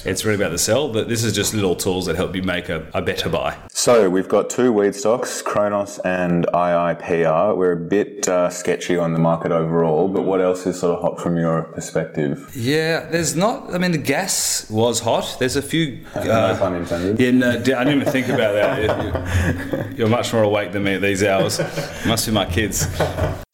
It's 0.05 0.25
really 0.25 0.35
about 0.35 0.51
the 0.51 0.57
sell. 0.57 0.91
But 0.91 1.07
this 1.07 1.23
is 1.23 1.33
just 1.33 1.53
little 1.53 1.75
tools 1.75 2.05
that 2.05 2.15
help 2.15 2.35
you 2.35 2.43
make 2.43 2.69
a, 2.69 2.87
a 2.93 3.01
better 3.01 3.29
buy. 3.29 3.57
So 3.69 4.09
we've 4.09 4.27
got 4.27 4.49
two 4.49 4.71
weed 4.73 4.95
stocks, 4.95 5.41
Cronos 5.41 5.99
and 5.99 6.45
IIPR. 6.47 7.55
We're 7.55 7.73
a 7.73 7.77
bit 7.77 8.27
uh, 8.27 8.49
sketchy 8.49 8.97
on 8.97 9.13
the 9.13 9.19
market 9.19 9.51
overall, 9.51 10.07
but 10.07 10.23
what 10.23 10.41
else 10.41 10.65
is 10.65 10.79
sort 10.79 10.97
of 10.97 11.01
hot 11.01 11.21
from 11.21 11.37
your 11.37 11.63
perspective? 11.63 12.51
Yeah, 12.55 13.09
there's 13.09 13.35
not. 13.35 13.73
I 13.73 13.77
mean, 13.77 13.91
the 13.91 13.97
gas 13.97 14.69
was 14.69 14.99
hot. 14.99 15.37
There's 15.39 15.55
a 15.55 15.61
few. 15.61 16.05
no 16.15 16.55
pun 16.59 16.75
intended. 16.75 17.19
Yeah, 17.19 17.31
no, 17.31 17.51
I 17.51 17.57
didn't 17.57 18.01
even 18.01 18.11
think 18.11 18.27
about 18.27 18.53
that. 18.53 19.93
You're 19.97 20.09
much 20.09 20.33
more 20.33 20.43
awake 20.43 20.71
than 20.71 20.83
me 20.83 20.95
at 20.95 21.01
these 21.01 21.23
hours. 21.23 21.59
Must 22.05 22.25
be 22.25 22.31
my 22.31 22.45
kids. 22.45 22.87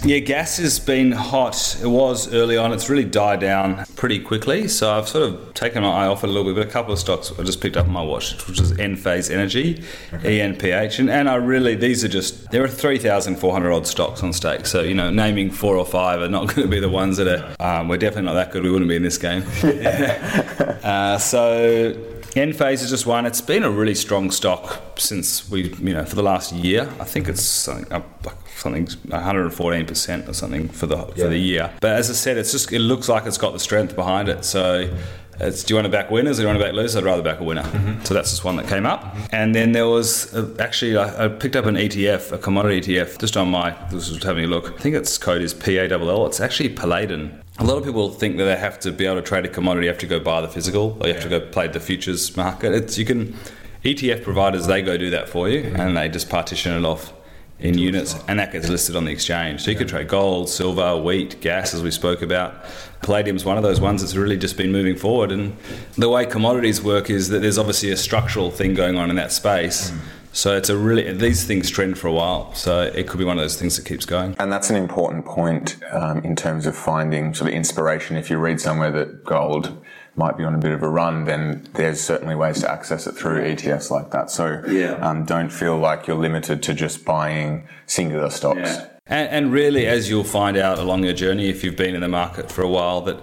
Yeah, 0.05 0.19
gas 0.19 0.57
has 0.57 0.81
been 0.81 1.13
hot. 1.13 1.77
It 1.81 1.87
was 1.87 2.33
early 2.33 2.57
on. 2.57 2.73
It's 2.73 2.89
really 2.89 3.05
died 3.05 3.39
down 3.39 3.85
pretty 3.95 4.19
quickly. 4.19 4.67
So 4.67 4.91
I've 4.91 5.07
sort 5.07 5.29
of 5.29 5.53
taken 5.53 5.81
my 5.81 5.89
eye 5.89 6.07
off 6.07 6.25
it 6.25 6.29
a 6.29 6.33
little 6.33 6.43
bit. 6.43 6.59
But 6.59 6.67
a 6.67 6.69
couple 6.69 6.91
of 6.91 6.99
stocks 6.99 7.31
I 7.39 7.43
just 7.43 7.61
picked 7.61 7.77
up 7.77 7.87
on 7.87 7.93
my 7.93 8.01
watch, 8.01 8.35
which 8.45 8.59
was 8.59 8.73
Enphase 8.73 9.31
Energy, 9.31 9.81
ENPH, 10.11 10.99
and, 10.99 11.09
and 11.09 11.29
I 11.29 11.35
really 11.35 11.75
these 11.75 12.03
are 12.03 12.09
just 12.09 12.51
there 12.51 12.61
are 12.65 12.67
three 12.67 12.97
thousand 12.97 13.37
four 13.37 13.53
hundred 13.53 13.71
odd 13.71 13.87
stocks 13.87 14.23
on 14.23 14.33
stake. 14.33 14.65
So 14.65 14.81
you 14.81 14.93
know, 14.93 15.09
naming 15.09 15.49
four 15.49 15.77
or 15.77 15.85
five 15.85 16.19
are 16.19 16.27
not 16.27 16.47
going 16.53 16.63
to 16.63 16.67
be 16.67 16.81
the 16.81 16.89
ones 16.89 17.15
that 17.15 17.27
are. 17.29 17.79
Um, 17.79 17.87
we're 17.87 17.97
definitely 17.97 18.25
not 18.25 18.33
that 18.33 18.51
good. 18.51 18.63
We 18.63 18.71
wouldn't 18.71 18.89
be 18.89 18.97
in 18.97 19.03
this 19.03 19.17
game. 19.17 19.43
uh, 20.83 21.17
so 21.17 22.12
Enphase 22.35 22.81
is 22.81 22.89
just 22.89 23.05
one. 23.05 23.27
It's 23.27 23.41
been 23.41 23.63
a 23.63 23.69
really 23.69 23.93
strong 23.93 24.31
stock 24.31 24.99
since 24.99 25.49
we, 25.51 25.71
you 25.75 25.93
know, 25.93 26.03
for 26.03 26.15
the 26.15 26.23
last 26.23 26.51
year. 26.51 26.89
I 26.99 27.03
think 27.03 27.27
it's 27.27 27.43
something 27.43 27.91
up 27.93 28.25
like 28.25 28.35
something 28.57 28.87
114 29.07 29.85
percent 29.85 30.27
or 30.27 30.33
something 30.33 30.67
for 30.67 30.87
the 30.87 31.05
for 31.05 31.27
the 31.27 31.37
year. 31.37 31.71
But 31.79 31.91
as 31.91 32.09
I 32.09 32.13
said, 32.13 32.37
it's 32.37 32.51
just 32.51 32.71
it 32.73 32.79
looks 32.79 33.07
like 33.07 33.27
it's 33.27 33.37
got 33.37 33.53
the 33.53 33.59
strength 33.59 33.95
behind 33.95 34.29
it. 34.29 34.45
So. 34.45 34.91
It's, 35.39 35.63
do 35.63 35.73
you 35.73 35.77
want 35.77 35.85
to 35.85 35.91
back 35.91 36.11
winners 36.11 36.37
or 36.37 36.43
do 36.43 36.47
you 36.47 36.47
want 36.49 36.59
to 36.59 36.65
back 36.65 36.75
losers? 36.75 36.95
I'd 36.95 37.05
rather 37.05 37.23
back 37.23 37.39
a 37.39 37.43
winner. 37.43 37.63
So 38.03 38.13
that's 38.13 38.29
just 38.29 38.43
one 38.43 38.55
that 38.57 38.67
came 38.67 38.85
up. 38.85 39.15
And 39.31 39.55
then 39.55 39.71
there 39.71 39.87
was 39.87 40.31
uh 40.35 40.55
actually, 40.59 40.95
I, 40.95 41.25
I 41.25 41.27
picked 41.27 41.55
up 41.55 41.65
an 41.65 41.73
ETF, 41.73 42.33
a 42.33 42.37
commodity 42.37 42.81
ETF, 42.81 43.17
just 43.17 43.35
on 43.35 43.49
my, 43.49 43.71
this 43.89 44.11
was 44.11 44.23
having 44.23 44.45
a 44.45 44.47
look. 44.47 44.71
I 44.71 44.77
think 44.77 44.95
its 44.95 45.17
code 45.17 45.41
is 45.41 45.55
PALL. 45.55 46.27
It's 46.27 46.39
actually 46.39 46.69
Palladium. 46.69 47.42
A 47.59 47.63
lot 47.63 47.77
of 47.77 47.83
people 47.83 48.09
think 48.09 48.37
that 48.37 48.45
they 48.45 48.55
have 48.55 48.79
to 48.79 48.91
be 48.91 49.05
able 49.05 49.17
to 49.17 49.21
trade 49.21 49.45
a 49.45 49.47
commodity, 49.47 49.85
you 49.85 49.91
have 49.91 49.99
to 49.99 50.07
go 50.07 50.19
buy 50.19 50.41
the 50.41 50.47
physical, 50.47 50.97
or 50.99 51.07
you 51.07 51.13
have 51.13 51.23
to 51.23 51.29
go 51.29 51.39
play 51.39 51.67
the 51.67 51.79
futures 51.79 52.35
market. 52.35 52.73
It's 52.73 52.97
you 52.97 53.05
can 53.05 53.37
ETF 53.83 54.23
providers 54.23 54.65
they 54.65 54.81
go 54.81 54.97
do 54.97 55.11
that 55.11 55.29
for 55.29 55.47
you, 55.47 55.71
and 55.75 55.95
they 55.95 56.09
just 56.09 56.29
partition 56.29 56.73
it 56.73 56.83
off 56.83 57.13
in 57.59 57.77
units, 57.77 58.15
and 58.27 58.39
that 58.39 58.51
gets 58.51 58.69
listed 58.69 58.95
on 58.95 59.05
the 59.05 59.11
exchange. 59.11 59.61
So 59.61 59.71
you 59.71 59.77
could 59.77 59.87
trade 59.87 60.07
gold, 60.07 60.49
silver, 60.49 60.97
wheat, 60.97 61.39
gas, 61.41 61.73
as 61.73 61.83
we 61.83 61.91
spoke 61.91 62.21
about. 62.21 62.65
Palladium's 63.01 63.45
one 63.45 63.57
of 63.57 63.63
those 63.63 63.79
ones 63.79 64.01
that's 64.01 64.15
really 64.15 64.37
just 64.37 64.57
been 64.57 64.71
moving 64.71 64.95
forward. 64.95 65.31
And 65.31 65.55
the 65.97 66.09
way 66.09 66.25
commodities 66.25 66.81
work 66.81 67.09
is 67.09 67.29
that 67.29 67.39
there's 67.39 67.57
obviously 67.57 67.91
a 67.91 67.97
structural 67.97 68.49
thing 68.49 68.73
going 68.73 68.97
on 68.97 69.09
in 69.09 69.15
that 69.17 69.31
space. 69.31 69.91
So 70.35 70.57
it's 70.57 70.69
a 70.69 70.75
really 70.77 71.13
these 71.13 71.43
things 71.45 71.69
trend 71.69 71.97
for 71.97 72.07
a 72.07 72.11
while. 72.11 72.53
So 72.55 72.81
it 72.81 73.07
could 73.07 73.19
be 73.19 73.23
one 73.23 73.37
of 73.37 73.43
those 73.43 73.55
things 73.55 73.77
that 73.77 73.85
keeps 73.85 74.03
going. 74.05 74.35
And 74.39 74.51
that's 74.51 74.69
an 74.71 74.75
important 74.75 75.25
point 75.25 75.77
um, 75.91 76.19
in 76.23 76.35
terms 76.35 76.65
of 76.65 76.75
finding 76.75 77.33
sort 77.35 77.49
of 77.49 77.55
inspiration. 77.55 78.17
If 78.17 78.29
you 78.31 78.37
read 78.39 78.59
somewhere 78.59 78.91
that 78.91 79.23
gold 79.23 79.77
might 80.15 80.35
be 80.35 80.43
on 80.43 80.55
a 80.55 80.57
bit 80.57 80.71
of 80.71 80.81
a 80.83 80.89
run, 80.89 81.25
then 81.25 81.67
there's 81.73 82.01
certainly 82.01 82.33
ways 82.35 82.61
to 82.61 82.69
access 82.71 83.05
it 83.07 83.13
through 83.13 83.41
ETFs 83.43 83.91
like 83.91 84.09
that. 84.11 84.31
So 84.31 84.61
Yeah. 84.67 84.93
um, 85.07 85.23
don't 85.23 85.49
feel 85.49 85.77
like 85.77 86.07
you're 86.07 86.17
limited 86.17 86.63
to 86.63 86.73
just 86.73 87.05
buying 87.05 87.67
singular 87.85 88.29
stocks. 88.31 88.77
And, 89.05 89.29
and 89.29 89.51
really, 89.51 89.85
as 89.85 90.09
you'll 90.09 90.23
find 90.23 90.57
out 90.57 90.79
along 90.79 91.03
your 91.03 91.13
journey, 91.13 91.49
if 91.49 91.63
you've 91.63 91.75
been 91.75 91.93
in 91.93 92.01
the 92.01 92.07
market 92.07 92.51
for 92.51 92.63
a 92.63 92.69
while, 92.69 93.01
that 93.01 93.19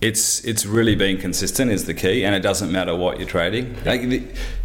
it's 0.00 0.44
it's 0.44 0.66
really 0.66 0.94
being 0.94 1.16
consistent 1.18 1.70
is 1.72 1.86
the 1.86 1.94
key, 1.94 2.22
and 2.24 2.34
it 2.34 2.40
doesn't 2.40 2.70
matter 2.70 2.94
what 2.94 3.18
you're 3.18 3.28
trading. 3.28 3.74
Like, 3.84 4.02
the- 4.08 4.22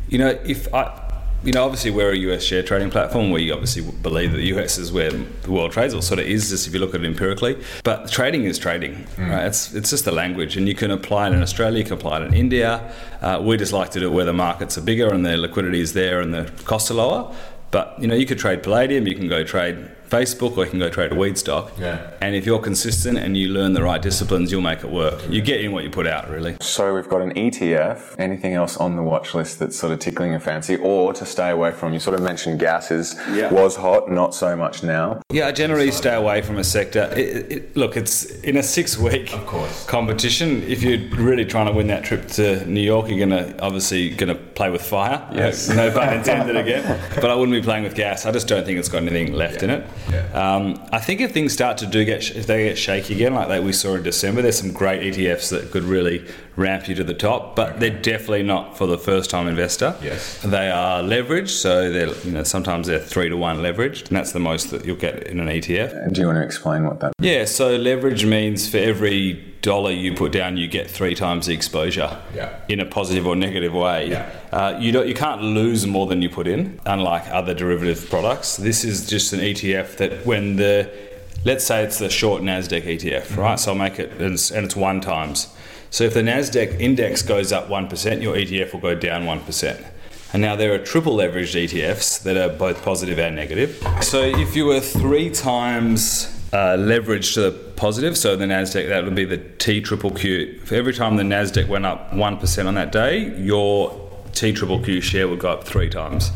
you 0.10 0.18
know, 0.20 0.38
if 0.46 0.72
I. 0.74 1.08
You 1.44 1.52
know, 1.54 1.64
obviously, 1.64 1.90
we're 1.90 2.12
a 2.12 2.18
US 2.18 2.44
share 2.44 2.62
trading 2.62 2.92
platform. 2.92 3.32
We 3.32 3.50
obviously 3.50 3.82
believe 3.82 4.32
that 4.32 4.38
the 4.38 4.54
US 4.58 4.78
is 4.78 4.92
where 4.92 5.10
the 5.10 5.52
world 5.52 5.72
trades, 5.72 5.92
or 5.96 6.04
sort 6.04 6.20
of 6.20 6.28
is, 6.28 6.52
just 6.52 6.68
if 6.68 6.74
you 6.74 6.80
look 6.80 6.94
at 6.94 7.02
it 7.02 7.08
empirically. 7.08 7.58
But 7.84 8.12
trading 8.12 8.44
is 8.44 8.60
trading, 8.60 9.08
right? 9.18 9.48
It's, 9.48 9.74
it's 9.74 9.90
just 9.90 10.06
a 10.06 10.12
language, 10.12 10.56
and 10.56 10.68
you 10.68 10.76
can 10.76 10.92
apply 10.92 11.30
it 11.30 11.34
in 11.34 11.42
Australia, 11.42 11.80
you 11.80 11.84
can 11.84 11.94
apply 11.94 12.22
it 12.22 12.28
in 12.28 12.36
India. 12.36 12.94
Uh, 13.22 13.42
we 13.44 13.58
just 13.58 13.74
like 13.74 13.90
to 13.92 14.00
do 14.00 14.12
it 14.12 14.14
where 14.14 14.26
the 14.26 14.34
markets 14.34 14.78
are 14.78 14.82
bigger 14.82 15.12
and 15.12 15.26
the 15.26 15.36
liquidity 15.36 15.80
is 15.80 15.94
there 15.94 16.22
and 16.22 16.32
the 16.32 16.52
costs 16.66 16.92
are 16.92 16.96
lower. 16.96 17.36
But 17.72 17.96
you 18.00 18.08
know, 18.08 18.16
you 18.16 18.28
could 18.28 18.38
trade 18.38 18.62
Palladium, 18.62 19.08
you 19.08 19.16
can 19.16 19.28
go 19.28 19.44
trade 19.44 19.90
Facebook, 20.12 20.58
or 20.58 20.66
you 20.66 20.70
can 20.70 20.80
go 20.80 20.90
trade 20.90 21.12
a 21.12 21.16
weed 21.16 21.38
stock. 21.38 21.72
Yeah. 21.80 22.12
And 22.22 22.36
if 22.36 22.46
you're 22.46 22.60
consistent 22.60 23.18
and 23.18 23.38
you 23.38 23.48
learn 23.48 23.74
the 23.74 23.82
right 23.82 24.02
disciplines, 24.02 24.52
you'll 24.52 24.62
make 24.62 24.84
it 24.84 24.90
work. 24.92 25.22
You 25.30 25.42
get 25.42 25.62
in 25.62 25.72
what 25.72 25.84
you 25.86 25.90
put 25.90 26.06
out, 26.06 26.30
really. 26.30 26.58
So 26.60 26.94
we've 26.94 27.08
got 27.08 27.22
an 27.22 27.34
ETF. 27.34 28.16
Anything 28.20 28.54
else 28.54 28.76
on 28.78 28.98
the 28.98 29.04
watch 29.04 29.34
list 29.34 29.60
that's 29.60 29.80
sort 29.80 29.94
of 29.94 30.00
tickling 30.00 30.32
your 30.32 30.40
fancy, 30.42 30.76
or 30.76 31.14
to 31.14 31.26
stay 31.26 31.50
away 31.50 31.72
from? 31.72 31.94
You 31.94 32.00
sort 32.00 32.16
of 32.18 32.22
mentioned 32.24 32.60
gases 32.60 33.16
Yeah. 33.32 33.50
was 33.52 33.78
hot, 33.78 34.12
not 34.12 34.36
so 34.36 34.56
much 34.56 34.84
now. 34.84 35.22
Yeah, 35.32 35.48
I 35.48 35.52
generally 35.54 35.92
stay 35.92 36.14
away 36.14 36.42
from 36.42 36.58
a 36.58 36.64
sector. 36.64 37.12
It, 37.16 37.52
it, 37.52 37.78
look, 37.78 37.96
it's 37.96 38.26
in 38.42 38.58
a 38.58 38.64
six-week 38.64 39.28
competition. 39.88 40.64
If 40.64 40.84
you're 40.84 41.00
really 41.18 41.46
trying 41.46 41.68
to 41.68 41.72
win 41.74 41.88
that 41.88 42.04
trip 42.04 42.28
to 42.30 42.66
New 42.66 42.82
York, 42.82 43.10
you're 43.10 43.20
gonna 43.20 43.56
obviously 43.60 44.10
gonna 44.10 44.36
play 44.36 44.70
with 44.70 44.82
fire. 44.82 45.26
Yes. 45.34 45.70
No, 45.70 45.88
no 45.88 45.92
pun 45.94 46.14
intended 46.14 46.56
again. 46.58 47.00
But 47.16 47.30
I 47.32 47.36
wouldn't 47.36 47.56
be 47.56 47.62
playing 47.64 47.84
with 47.84 47.96
gas. 47.96 48.26
I 48.26 48.32
just 48.32 48.48
don't 48.48 48.66
think 48.66 48.78
it's 48.78 48.90
got 48.90 49.04
anything 49.04 49.34
left 49.34 49.64
in 49.64 49.70
it. 49.70 49.86
Um, 50.34 50.82
I 50.92 51.00
think 51.00 51.22
if 51.22 51.32
things 51.34 51.54
start 51.54 51.78
to 51.80 51.86
do 51.86 52.06
get 52.06 52.24
sh- 52.24 52.32
if 52.32 52.48
they 52.48 52.66
get 52.68 52.78
shaky 52.78 53.14
again, 53.16 53.34
like 53.34 53.48
that 53.50 53.64
we 53.64 53.74
saw 53.74 53.96
in 53.96 54.04
December, 54.04 54.42
there's 54.42 54.58
some 54.60 54.72
great 54.72 55.14
ETFs 55.14 55.50
that 55.50 55.72
could 55.72 55.84
really 55.84 56.26
ramp 56.56 56.88
you 56.88 56.96
to 56.96 57.04
the 57.04 57.14
top. 57.14 57.56
But 57.56 57.80
they're 57.80 57.90
definitely 58.02 58.44
not 58.44 58.78
for 58.78 58.88
the 58.88 58.98
first-time 58.98 59.48
investor. 59.48 59.96
Yes. 60.02 60.40
They 60.42 60.70
are 60.70 61.02
leveraged, 61.02 61.50
so 61.50 61.92
they're 61.92 62.14
you 62.24 62.32
know 62.32 62.44
sometimes 62.44 62.88
they're 62.88 63.00
three 63.00 63.30
to 63.30 63.36
one 63.38 63.58
leveraged, 63.60 64.08
and 64.08 64.18
that's 64.18 64.32
the 64.32 64.40
most 64.40 64.72
that 64.72 64.86
you'll 64.86 64.96
get 64.96 65.24
in 65.28 65.40
an 65.40 65.48
ETF. 65.48 65.94
And 66.06 66.16
Do 66.16 66.22
you 66.22 66.28
want 66.28 66.38
to 66.38 66.44
explain 66.44 66.86
what 66.86 67.00
that? 67.02 67.14
Means? 67.20 67.32
Yeah, 67.34 67.46
so 67.46 67.76
leverage 67.76 68.26
means 68.26 68.70
for 68.70 68.78
every 68.78 69.51
dollar 69.62 69.92
you 69.92 70.14
put 70.14 70.32
down, 70.32 70.58
you 70.58 70.68
get 70.68 70.90
three 70.90 71.16
times 71.16 71.46
the 71.48 71.54
exposure 71.54 72.18
Yeah. 72.36 72.50
in 72.68 72.80
a 72.80 72.86
positive 72.86 73.28
or 73.28 73.36
negative 73.36 73.74
way. 73.74 74.10
Yeah. 74.10 74.30
Uh, 74.52 74.78
you 74.80 74.92
don't, 74.92 75.08
you 75.08 75.14
can't 75.14 75.42
lose 75.42 75.86
more 75.86 76.08
than 76.08 76.22
you 76.22 76.30
put 76.30 76.48
in, 76.48 76.80
unlike 76.86 77.28
other 77.30 77.54
derivative 77.54 78.10
products. 78.10 78.58
This 78.58 78.84
is 78.84 79.08
just 79.08 79.34
an 79.34 79.40
ETF 79.40 79.98
that 79.98 80.26
when 80.26 80.56
the 80.56 80.90
let's 81.46 81.64
say 81.66 81.84
it's 81.84 81.98
the 82.00 82.10
short 82.10 82.42
Nasdaq 82.44 82.84
ETF, 82.84 83.36
right? 83.38 83.60
So 83.60 83.72
I'll 83.72 83.78
make 83.78 83.98
it 84.00 84.12
and 84.20 84.34
it's, 84.34 84.52
and 84.52 84.66
it's 84.66 84.76
one 84.76 85.02
times. 85.02 85.48
So 85.90 86.04
if 86.06 86.14
the 86.14 86.22
Nasdaq 86.22 86.80
index 86.80 87.22
goes 87.22 87.52
up 87.52 87.70
one 87.70 87.88
percent, 87.88 88.22
your 88.22 88.36
ETF 88.36 88.74
will 88.74 88.80
go 88.80 88.96
down 88.96 89.26
one 89.26 89.42
percent. 89.42 89.84
And 90.34 90.42
now 90.42 90.56
there 90.56 90.74
are 90.74 90.78
triple 90.78 91.18
leveraged 91.18 91.56
ETFs 91.66 92.24
that 92.24 92.38
are 92.38 92.48
both 92.56 92.84
positive 92.84 93.20
and 93.20 93.36
negative. 93.36 93.86
So 94.02 94.22
if 94.22 94.56
you 94.56 94.66
were 94.66 94.80
three 94.80 95.30
times 95.30 96.28
uh, 96.54 96.78
leveraged 96.78 97.34
to 97.34 97.42
the 97.52 97.71
positive, 97.82 98.16
so 98.16 98.36
the 98.36 98.46
Nasdaq 98.46 98.90
that 98.90 99.04
would 99.06 99.16
be 99.16 99.26
the 99.26 99.40
T 99.40 99.82
triple 99.82 100.12
Q. 100.12 100.60
For 100.66 100.76
every 100.76 100.94
time 100.94 101.16
the 101.16 101.24
Nasdaq 101.24 101.68
went 101.68 101.84
up 101.84 102.14
one 102.14 102.38
percent 102.38 102.68
on 102.68 102.76
that 102.76 102.92
day, 102.92 103.36
your 103.40 104.00
T 104.34 104.54
triple 104.54 104.80
Q 104.80 105.02
share 105.02 105.28
would 105.28 105.40
go 105.40 105.50
up 105.50 105.64
three 105.64 105.90
times. 105.90 106.32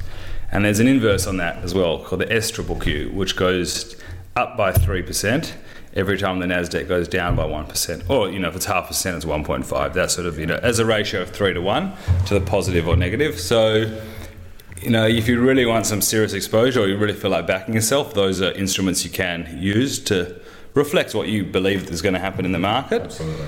And 0.52 0.66
there's 0.66 0.80
an 0.80 0.88
inverse 0.88 1.28
on 1.28 1.38
that 1.38 1.58
as 1.58 1.76
well 1.76 2.04
called 2.04 2.22
the 2.22 2.34
S 2.34 2.50
triple 2.50 2.80
Q, 2.80 3.12
which 3.14 3.36
goes 3.36 3.96
up 4.36 4.58
by 4.58 4.72
three 4.72 5.04
percent 5.04 5.56
every 5.94 6.18
time 6.18 6.40
the 6.40 6.48
Nasdaq 6.48 6.88
goes 6.88 7.08
down 7.08 7.36
by 7.36 7.46
one 7.46 7.68
percent. 7.68 8.10
Or 8.10 8.28
you 8.28 8.40
know, 8.40 8.48
if 8.48 8.56
it's 8.56 8.66
half 8.66 8.88
percent, 8.88 9.16
it's 9.16 9.26
one 9.26 9.44
point 9.44 9.68
five. 9.68 9.94
That 9.94 10.10
sort 10.10 10.26
of 10.26 10.40
you 10.40 10.48
know, 10.48 10.60
as 10.64 10.80
a 10.80 10.86
ratio 10.86 11.22
of 11.22 11.30
three 11.30 11.54
to 11.54 11.62
one 11.62 11.94
to 12.26 12.34
the 12.34 12.42
positive 12.44 12.88
or 12.88 12.98
negative. 12.98 13.40
So 13.40 14.02
you 14.82 14.90
know, 14.90 15.06
if 15.06 15.28
you 15.28 15.40
really 15.40 15.68
want 15.68 15.86
some 15.86 16.02
serious 16.02 16.34
exposure 16.34 16.82
or 16.82 16.88
you 16.88 16.98
really 16.98 17.14
feel 17.14 17.30
like 17.30 17.46
backing 17.46 17.76
yourself, 17.76 18.16
those 18.16 18.42
are 18.42 18.52
instruments 18.54 19.04
you 19.06 19.12
can 19.12 19.60
use 19.62 20.00
to 20.06 20.42
reflect 20.76 21.16
what 21.16 21.28
you 21.28 21.44
believe 21.44 21.90
is 21.90 22.02
going 22.02 22.14
to 22.14 22.20
happen 22.20 22.46
in 22.46 22.52
the 22.52 22.60
market. 22.60 23.02
Absolutely. 23.02 23.48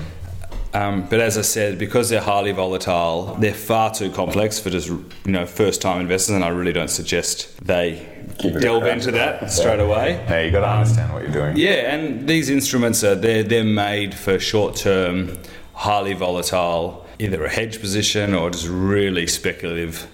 Um, 0.74 1.06
but 1.08 1.20
as 1.20 1.38
I 1.38 1.42
said, 1.42 1.78
because 1.78 2.10
they're 2.10 2.20
highly 2.20 2.52
volatile, 2.52 3.36
they're 3.38 3.54
far 3.54 3.92
too 3.92 4.10
complex 4.10 4.58
for 4.58 4.68
just 4.68 4.88
you 4.88 5.06
know 5.24 5.46
first-time 5.46 6.00
investors, 6.00 6.34
and 6.34 6.44
I 6.44 6.48
really 6.48 6.74
don't 6.74 6.90
suggest 6.90 7.64
they 7.64 8.06
delve 8.60 8.84
into 8.84 9.10
that 9.12 9.50
straight 9.50 9.80
away. 9.80 10.22
Hey, 10.26 10.46
you 10.46 10.52
got 10.52 10.60
to 10.60 10.68
understand 10.68 11.12
what 11.12 11.22
you're 11.22 11.32
doing. 11.32 11.56
Yeah, 11.56 11.94
and 11.94 12.28
these 12.28 12.50
instruments 12.50 13.02
are 13.02 13.14
they're 13.14 13.42
they're 13.42 13.64
made 13.64 14.14
for 14.14 14.38
short-term, 14.38 15.38
highly 15.72 16.12
volatile, 16.12 17.06
either 17.18 17.42
a 17.44 17.48
hedge 17.48 17.80
position 17.80 18.34
or 18.34 18.50
just 18.50 18.68
really 18.68 19.26
speculative 19.26 20.06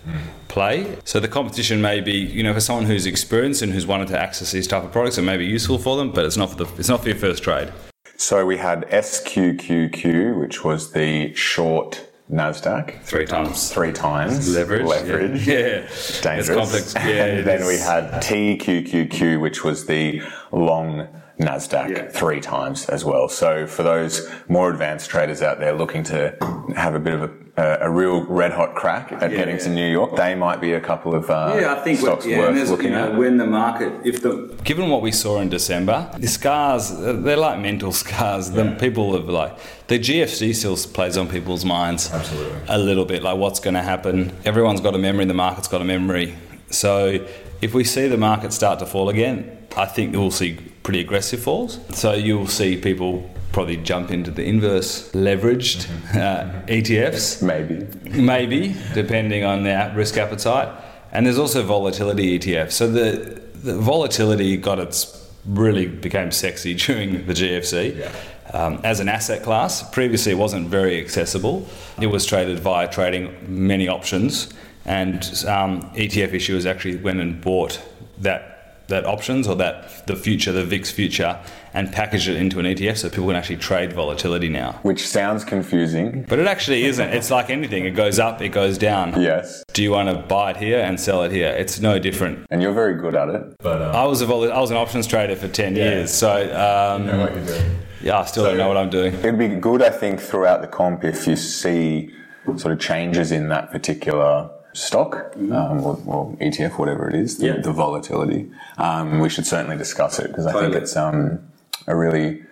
play. 0.55 0.97
So 1.05 1.19
the 1.21 1.29
competition 1.29 1.83
may 1.83 2.01
be, 2.01 2.13
you 2.13 2.43
know, 2.45 2.55
for 2.55 2.61
someone 2.61 2.87
who's 2.87 3.07
experienced 3.07 3.61
and 3.63 3.73
who's 3.73 3.87
wanted 3.87 4.09
to 4.09 4.19
access 4.19 4.53
these 4.53 4.69
type 4.69 4.85
of 4.85 4.93
products, 4.93 5.19
it 5.19 5.23
may 5.23 5.37
be 5.37 5.45
useful 5.45 5.79
for 5.79 5.97
them, 5.97 6.13
but 6.13 6.25
it's 6.25 6.37
not 6.37 6.51
for 6.51 6.57
the 6.57 6.67
it's 6.79 6.89
not 6.89 7.03
for 7.03 7.09
your 7.09 7.19
first 7.19 7.43
trade. 7.43 7.73
So 8.17 8.47
we 8.47 8.57
had 8.57 8.89
SQQQ, 8.91 10.39
which 10.41 10.65
was 10.65 10.93
the 10.93 11.35
short 11.35 12.09
Nasdaq. 12.31 13.03
Three 13.03 13.27
times. 13.27 13.73
Three 13.73 13.93
times 13.93 14.55
Leverage. 14.55 14.87
Leverage. 14.87 15.47
Yeah. 15.47 15.59
yeah. 15.59 15.89
Dangerous. 16.23 16.49
It's 16.49 16.49
complex. 16.49 16.95
Yeah. 16.95 17.25
and 17.27 17.47
then 17.47 17.63
is. 17.63 17.67
we 17.69 17.79
had 17.79 18.05
TQQQ, 18.23 19.41
which 19.41 19.65
was 19.65 19.87
the 19.87 20.23
long 20.53 21.09
NASDAQ 21.41 21.89
Yeah. 21.91 22.09
three 22.09 22.41
times 22.41 22.89
as 22.89 23.05
well. 23.05 23.29
So 23.29 23.67
for 23.67 23.83
those 23.83 24.31
more 24.49 24.71
advanced 24.71 25.11
traders 25.11 25.43
out 25.43 25.59
there 25.59 25.75
looking 25.75 26.05
to 26.05 26.37
have 26.77 26.95
a 26.95 27.01
bit 27.01 27.15
of 27.15 27.23
a, 27.23 27.31
a, 27.57 27.79
a 27.83 27.91
real 27.91 28.25
red 28.27 28.53
hot 28.53 28.75
crack 28.75 29.13
at 29.13 29.31
Yeah. 29.31 29.37
getting 29.37 29.59
to 29.59 29.69
New 29.69 29.87
York, 29.87 30.17
they 30.17 30.35
might 30.35 30.61
be 30.61 30.73
a 30.73 30.81
couple 30.81 31.15
of 31.15 31.31
uh, 31.31 31.57
Yeah, 31.61 31.73
I 31.75 31.81
think 31.85 31.99
stocks 32.01 32.27
yeah, 32.27 32.37
and 32.37 32.43
worth 32.47 32.55
there's, 32.57 32.71
looking 32.71 32.87
you 32.93 32.97
know, 32.99 33.13
at. 33.13 33.17
when 33.17 33.37
the 33.37 33.47
market, 33.47 33.93
if 34.05 34.23
the 34.23 34.33
given 34.65 34.91
what 34.91 35.03
we 35.03 35.13
saw 35.13 35.41
in 35.41 35.49
December, 35.49 36.11
the 36.19 36.27
scars 36.27 36.91
uh, 36.91 37.13
they're 37.25 37.37
like 37.37 37.61
mental 37.61 37.93
scars. 38.03 38.51
The 38.51 38.77
people 38.81 39.15
have 39.15 39.29
like 39.29 39.57
the 39.87 39.99
GFC 39.99 40.55
still 40.55 40.77
plays 40.93 41.17
on 41.17 41.29
people's 41.29 41.65
minds 41.65 42.13
Absolutely. 42.13 42.59
a 42.69 42.79
little 42.79 43.05
bit. 43.05 43.23
Like 43.23 43.39
what's 43.39 43.61
going 43.61 43.75
to 43.75 43.83
happen? 43.83 44.33
Everyone's 44.45 44.81
got 44.81 44.95
a 44.95 44.99
memory. 44.99 45.25
The 45.25 45.35
market's 45.35 45.69
got 45.69 45.81
a 45.81 45.85
memory. 45.85 46.35
So 46.71 47.25
if 47.63 47.73
we 47.73 47.85
see 47.85 48.09
the 48.09 48.17
market 48.19 48.53
start 48.53 48.79
to 48.81 48.87
fall 48.87 49.09
again, 49.09 49.59
I 49.77 49.87
think 49.87 50.15
we'll 50.17 50.31
see 50.33 50.55
pretty 50.83 51.01
aggressive 51.01 51.41
falls. 51.41 51.79
So 51.97 52.13
you'll 52.15 52.49
see 52.49 52.77
people 52.77 53.31
probably 53.55 53.77
jump 53.77 54.11
into 54.11 54.33
the 54.33 54.43
inverse 54.43 55.13
leveraged 55.13 55.89
uh, 56.17 56.67
ETFs 56.67 57.41
Maybe. 57.41 57.87
maybe 58.21 58.75
depending 58.95 59.45
on 59.45 59.63
their 59.63 59.95
risk 59.95 60.17
appetite. 60.17 60.69
And 61.13 61.25
there's 61.25 61.39
also 61.39 61.63
volatility 61.63 62.37
ETF 62.37 62.73
so 62.73 62.91
the, 62.91 63.41
the 63.55 63.79
volatility 63.79 64.57
got 64.57 64.81
its 64.81 65.31
really 65.47 65.87
became 65.87 66.33
sexy 66.33 66.75
during 66.87 67.27
the 67.27 67.33
GFC 67.33 68.13
um, 68.53 68.81
as 68.83 68.99
an 68.99 69.09
asset 69.09 69.45
class 69.45 69.89
previously 69.91 70.33
it 70.33 70.39
wasn't 70.39 70.67
very 70.67 71.01
accessible. 71.01 71.65
It 72.01 72.09
was 72.09 72.27
traded 72.27 72.59
via 72.59 72.91
trading 72.91 73.37
many 73.47 73.87
options. 73.87 74.53
And 74.85 75.23
um, 75.47 75.83
ETF 75.95 76.33
issuers 76.33 76.67
actually 76.67 76.97
went 76.97 77.21
and 77.21 77.41
bought 77.41 77.81
that 78.19 78.55
that 78.89 79.07
options 79.07 79.49
or 79.49 79.57
that 79.57 80.07
the 80.07 80.17
future 80.17 80.53
the 80.53 80.65
VIX 80.65 80.91
future 80.91 81.41
and 81.75 81.93
package 81.93 82.29
it 82.29 82.37
into 82.37 82.59
an 82.61 82.67
ETF 82.67 82.97
so 82.99 83.11
people 83.11 83.27
can 83.27 83.37
actually 83.37 83.57
trade 83.57 83.93
volatility 83.93 84.49
now 84.49 84.79
Which 84.83 85.07
sounds 85.07 85.45
confusing. 85.45 86.25
but 86.29 86.39
it 86.39 86.47
actually 86.47 86.85
isn't. 86.85 87.09
It's 87.11 87.31
like 87.31 87.51
anything. 87.51 87.85
It 87.85 87.91
goes 87.91 88.19
up, 88.19 88.41
it 88.41 88.51
goes 88.51 88.79
down. 88.79 89.21
Yes. 89.21 89.65
Do 89.73 89.83
you 89.83 89.91
want 89.91 90.09
to 90.09 90.15
buy 90.17 90.53
it 90.53 90.57
here 90.57 90.79
and 90.81 90.99
sell 91.01 91.23
it 91.25 91.33
here? 91.33 91.49
It's 91.49 91.81
no 91.81 91.99
different. 91.99 92.47
And 92.51 92.63
you're 92.63 92.73
very 92.73 92.95
good 92.95 93.15
at 93.17 93.29
it. 93.29 93.43
But 93.59 93.83
uh, 93.83 93.91
I 93.91 94.05
was 94.05 94.21
a 94.23 94.27
vol- 94.27 94.53
I 94.53 94.61
was 94.61 94.71
an 94.71 94.77
options 94.77 95.07
trader 95.07 95.35
for 95.37 95.49
ten 95.49 95.75
years, 95.77 96.13
so 96.13 96.31
um, 96.33 97.07
know 97.07 97.19
what 97.19 97.35
you're 97.35 97.45
doing. 97.47 97.79
yeah, 98.03 98.19
I 98.21 98.25
still 98.25 98.45
don't 98.45 98.57
know 98.57 98.69
what 98.69 98.77
I'm 98.77 98.91
doing. 98.91 99.13
It'd 99.15 99.39
be 99.39 99.49
good, 99.49 99.83
I 99.83 99.91
think, 99.91 100.21
throughout 100.21 100.61
the 100.61 100.69
comp 100.69 101.03
if 101.05 101.27
you 101.27 101.35
see 101.37 102.11
sort 102.57 102.73
of 102.73 102.79
changes 102.79 103.33
in 103.33 103.49
that 103.49 103.71
particular 103.73 104.51
stock 104.75 105.33
um, 105.37 105.83
or, 105.85 105.99
or 106.07 106.37
ETF, 106.41 106.79
whatever 106.79 107.09
it 107.09 107.15
is, 107.15 107.39
the, 107.39 107.47
Yeah. 107.47 107.57
the 107.61 107.73
volatility. 107.73 108.51
Um, 108.79 109.19
we 109.21 109.29
should 109.29 109.47
certainly 109.47 109.77
discuss 109.77 110.19
it 110.19 110.29
because 110.29 110.47
I 110.47 110.53
think 110.61 110.75
it's 110.75 110.97
um, 110.97 111.41
a 111.87 111.97
really 111.97 112.43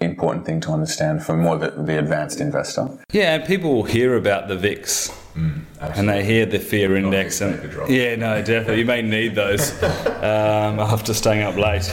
important 0.00 0.46
thing 0.46 0.60
to 0.62 0.70
understand 0.70 1.22
for 1.22 1.36
more 1.36 1.58
the, 1.58 1.70
the 1.70 1.98
advanced 1.98 2.40
investor. 2.40 2.88
Yeah, 3.12 3.34
and 3.34 3.44
people 3.44 3.84
hear 3.84 4.16
about 4.16 4.48
the 4.48 4.56
VIX. 4.56 5.12
And 5.80 6.08
they 6.08 6.24
hear 6.24 6.44
the 6.44 6.58
fear 6.58 6.96
index, 6.96 7.40
and 7.40 7.54
take 7.54 7.64
a 7.64 7.68
drop. 7.68 7.88
yeah, 7.88 8.14
no, 8.16 8.42
definitely, 8.42 8.80
you 8.80 8.84
may 8.84 9.00
need 9.00 9.34
those 9.34 9.82
um, 9.82 10.78
after 10.78 11.14
staying 11.14 11.42
up 11.42 11.56
late. 11.56 11.90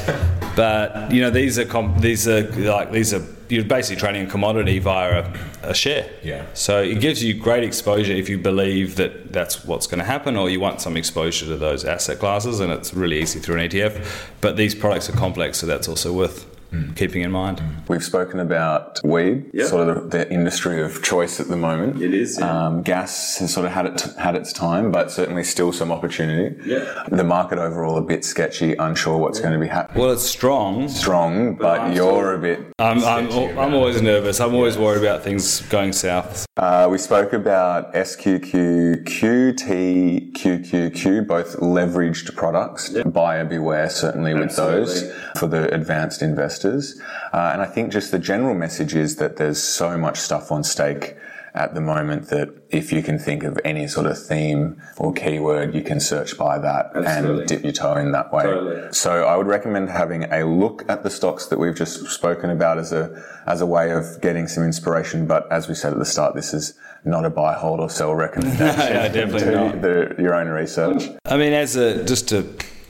But 0.55 1.11
you 1.13 1.21
know, 1.21 1.29
these 1.29 1.57
are 1.57 1.63
com- 1.63 1.97
these 1.99 2.27
are 2.27 2.49
like 2.51 2.91
these 2.91 3.13
are 3.13 3.23
you're 3.47 3.63
basically 3.63 4.01
trading 4.01 4.27
a 4.27 4.29
commodity 4.29 4.79
via 4.79 5.23
a, 5.63 5.69
a 5.69 5.73
share. 5.73 6.09
Yeah. 6.23 6.45
So 6.55 6.81
it 6.81 6.99
gives 6.99 7.23
you 7.23 7.35
great 7.35 7.63
exposure 7.63 8.11
if 8.11 8.27
you 8.27 8.37
believe 8.37 8.95
that 8.97 9.31
that's 9.31 9.63
what's 9.63 9.87
going 9.87 9.99
to 9.99 10.05
happen, 10.05 10.35
or 10.35 10.49
you 10.49 10.59
want 10.59 10.81
some 10.81 10.97
exposure 10.97 11.45
to 11.45 11.57
those 11.57 11.85
asset 11.85 12.19
classes, 12.19 12.59
and 12.59 12.71
it's 12.73 12.93
really 12.93 13.21
easy 13.21 13.39
through 13.39 13.59
an 13.59 13.69
ETF. 13.69 14.29
But 14.41 14.57
these 14.57 14.75
products 14.75 15.09
are 15.09 15.13
complex, 15.13 15.59
so 15.59 15.67
that's 15.67 15.87
also 15.87 16.11
worth 16.11 16.56
keeping 16.95 17.21
in 17.21 17.31
mind. 17.31 17.61
We've 17.87 18.03
spoken 18.03 18.39
about 18.39 18.99
weed, 19.03 19.45
Yeah. 19.53 19.65
sort 19.67 19.87
of 19.89 20.11
the, 20.11 20.17
the 20.17 20.31
industry 20.31 20.81
of 20.81 21.01
choice 21.03 21.39
at 21.39 21.47
the 21.47 21.55
moment. 21.57 22.01
It 22.01 22.13
is, 22.13 22.37
yeah. 22.39 22.67
Um, 22.67 22.81
gas 22.83 23.37
has 23.37 23.53
sort 23.53 23.65
of 23.65 23.71
had 23.71 23.85
it 23.85 24.01
had 24.17 24.35
its 24.35 24.51
time, 24.53 24.91
but 24.91 25.11
certainly 25.11 25.43
still 25.43 25.71
some 25.71 25.91
opportunity. 25.91 26.55
Yeah. 26.65 27.03
The 27.09 27.23
market 27.23 27.57
overall 27.59 27.97
a 27.97 28.01
bit 28.01 28.25
sketchy, 28.25 28.73
unsure 28.75 29.17
what's 29.17 29.39
going 29.39 29.53
to 29.53 29.59
be 29.59 29.67
happening. 29.67 30.01
Well, 30.01 30.11
it's 30.11 30.23
strong. 30.23 30.87
Strong, 30.89 31.55
but, 31.55 31.79
I'm 31.79 31.93
you're 31.93 32.33
a 32.33 32.39
bit. 32.39 32.59
I'm, 32.79 33.03
I'm, 33.03 33.31
I'm 33.57 33.73
always 33.73 34.01
nervous. 34.01 34.39
I'm 34.39 34.53
always 34.53 34.77
worried 34.77 35.01
about 35.03 35.23
things 35.23 35.61
going 35.61 35.93
south. 35.93 36.45
Uh, 36.57 36.87
we 36.89 36.97
spoke 36.97 37.33
about 37.33 37.93
SQQ, 37.93 39.03
QT, 39.05 40.31
QQQ, 40.33 41.27
both 41.27 41.55
leveraged 41.57 42.35
products. 42.35 42.89
Buyer 43.05 43.45
beware, 43.45 43.89
certainly 43.89 44.33
with 44.33 44.55
those 44.55 45.11
for 45.37 45.47
the 45.47 45.73
advanced 45.73 46.21
investors. 46.65 47.01
Uh, 47.33 47.51
and 47.53 47.61
I 47.61 47.65
think 47.65 47.91
just 47.91 48.11
the 48.11 48.19
general 48.19 48.55
message 48.55 48.95
is 48.95 49.17
that 49.17 49.37
there's 49.37 49.61
so 49.61 49.97
much 49.97 50.17
stuff 50.17 50.51
on 50.51 50.63
stake 50.63 51.15
at 51.53 51.73
the 51.73 51.81
moment 51.81 52.27
that 52.27 52.49
if 52.69 52.91
you 52.91 53.01
can 53.01 53.17
think 53.17 53.43
of 53.43 53.57
any 53.65 53.87
sort 53.87 54.05
of 54.05 54.21
theme 54.23 54.79
or 54.97 55.11
keyword, 55.11 55.73
you 55.73 55.81
can 55.81 55.99
search 55.99 56.37
by 56.37 56.59
that 56.59 56.91
Absolutely. 56.93 57.39
and 57.39 57.47
dip 57.47 57.63
your 57.63 57.71
toe 57.71 57.95
in 57.95 58.11
that 58.11 58.31
way. 58.31 58.43
Totally. 58.43 58.93
So 58.93 59.23
I 59.23 59.35
would 59.35 59.47
recommend 59.47 59.89
having 59.89 60.25
a 60.25 60.45
look 60.45 60.85
at 60.87 61.01
the 61.01 61.09
stocks 61.09 61.47
that 61.47 61.57
we've 61.57 61.73
just 61.75 62.05
spoken 62.11 62.51
about 62.51 62.77
as 62.77 62.91
a 62.93 63.23
as 63.47 63.61
a 63.61 63.65
way 63.65 63.91
of 63.91 64.21
getting 64.21 64.47
some 64.47 64.63
inspiration. 64.63 65.25
But 65.25 65.51
as 65.51 65.67
we 65.67 65.73
said 65.73 65.93
at 65.93 65.99
the 65.99 66.05
start, 66.05 66.35
this 66.35 66.53
is 66.53 66.75
not 67.05 67.25
a 67.25 67.29
buy, 67.31 67.53
hold, 67.53 67.79
or 67.79 67.89
sell 67.89 68.13
recommendation. 68.27 68.67
Yeah, 68.67 69.07
definitely 69.07 69.39
Do 69.39 69.51
not. 69.51 69.81
The, 69.81 70.15
your 70.19 70.35
own 70.35 70.49
research. 70.49 71.09
I 71.25 71.37
mean, 71.37 71.53
as 71.53 71.75
a 71.75 72.03
just 72.03 72.29
to 72.29 72.43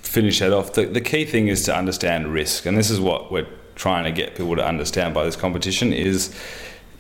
finish 0.08 0.40
that 0.40 0.54
off, 0.54 0.74
the, 0.74 0.86
the 0.86 1.02
key 1.02 1.26
thing 1.26 1.48
is 1.48 1.64
to 1.66 1.76
understand 1.76 2.34
risk, 2.34 2.66
and 2.66 2.78
this 2.78 2.90
is 2.90 3.00
what 3.00 3.32
we're 3.32 3.48
trying 3.76 4.04
to 4.04 4.12
get 4.12 4.36
people 4.36 4.56
to 4.56 4.66
understand 4.66 5.14
by 5.14 5.24
this 5.24 5.36
competition 5.36 5.94
is 5.94 6.34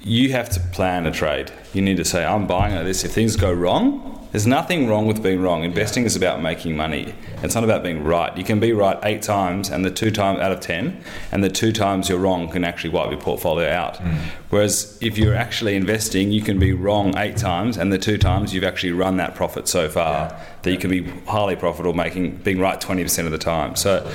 you 0.07 0.31
have 0.31 0.49
to 0.49 0.59
plan 0.59 1.05
a 1.05 1.11
trade. 1.11 1.51
You 1.73 1.81
need 1.81 1.97
to 1.97 2.05
say, 2.05 2.25
I'm 2.25 2.47
buying 2.47 2.73
at 2.73 2.83
this. 2.83 3.03
If 3.03 3.11
things 3.11 3.35
go 3.35 3.51
wrong, 3.51 4.17
there's 4.31 4.47
nothing 4.47 4.87
wrong 4.87 5.05
with 5.05 5.23
being 5.23 5.41
wrong. 5.41 5.63
Investing 5.63 6.05
is 6.05 6.15
about 6.15 6.41
making 6.41 6.75
money. 6.75 7.13
It's 7.43 7.55
not 7.55 7.63
about 7.63 7.83
being 7.83 8.03
right. 8.03 8.35
You 8.37 8.43
can 8.43 8.59
be 8.59 8.73
right 8.73 8.97
eight 9.03 9.21
times, 9.21 9.69
and 9.69 9.85
the 9.85 9.91
two 9.91 10.11
times 10.11 10.39
out 10.39 10.51
of 10.51 10.59
ten, 10.59 11.01
and 11.31 11.43
the 11.43 11.49
two 11.49 11.71
times 11.71 12.09
you're 12.09 12.19
wrong 12.19 12.49
can 12.49 12.63
actually 12.63 12.89
wipe 12.91 13.09
your 13.09 13.19
portfolio 13.19 13.69
out. 13.69 13.97
Hmm. 13.97 14.15
Whereas 14.49 14.97
if 15.01 15.17
you're 15.17 15.35
actually 15.35 15.75
investing, 15.75 16.31
you 16.31 16.41
can 16.41 16.59
be 16.59 16.73
wrong 16.73 17.17
eight 17.17 17.37
times, 17.37 17.77
and 17.77 17.91
the 17.91 17.97
two 17.97 18.17
times 18.17 18.53
you've 18.53 18.63
actually 18.63 18.91
run 18.91 19.17
that 19.17 19.33
profit 19.35 19.67
so 19.67 19.87
far 19.89 20.37
that 20.61 20.71
you 20.71 20.77
can 20.77 20.89
be 20.89 21.03
highly 21.25 21.55
profitable, 21.55 21.93
making 21.93 22.37
being 22.37 22.59
right 22.59 22.79
20% 22.79 23.25
of 23.25 23.31
the 23.31 23.37
time. 23.37 23.75
So. 23.75 24.09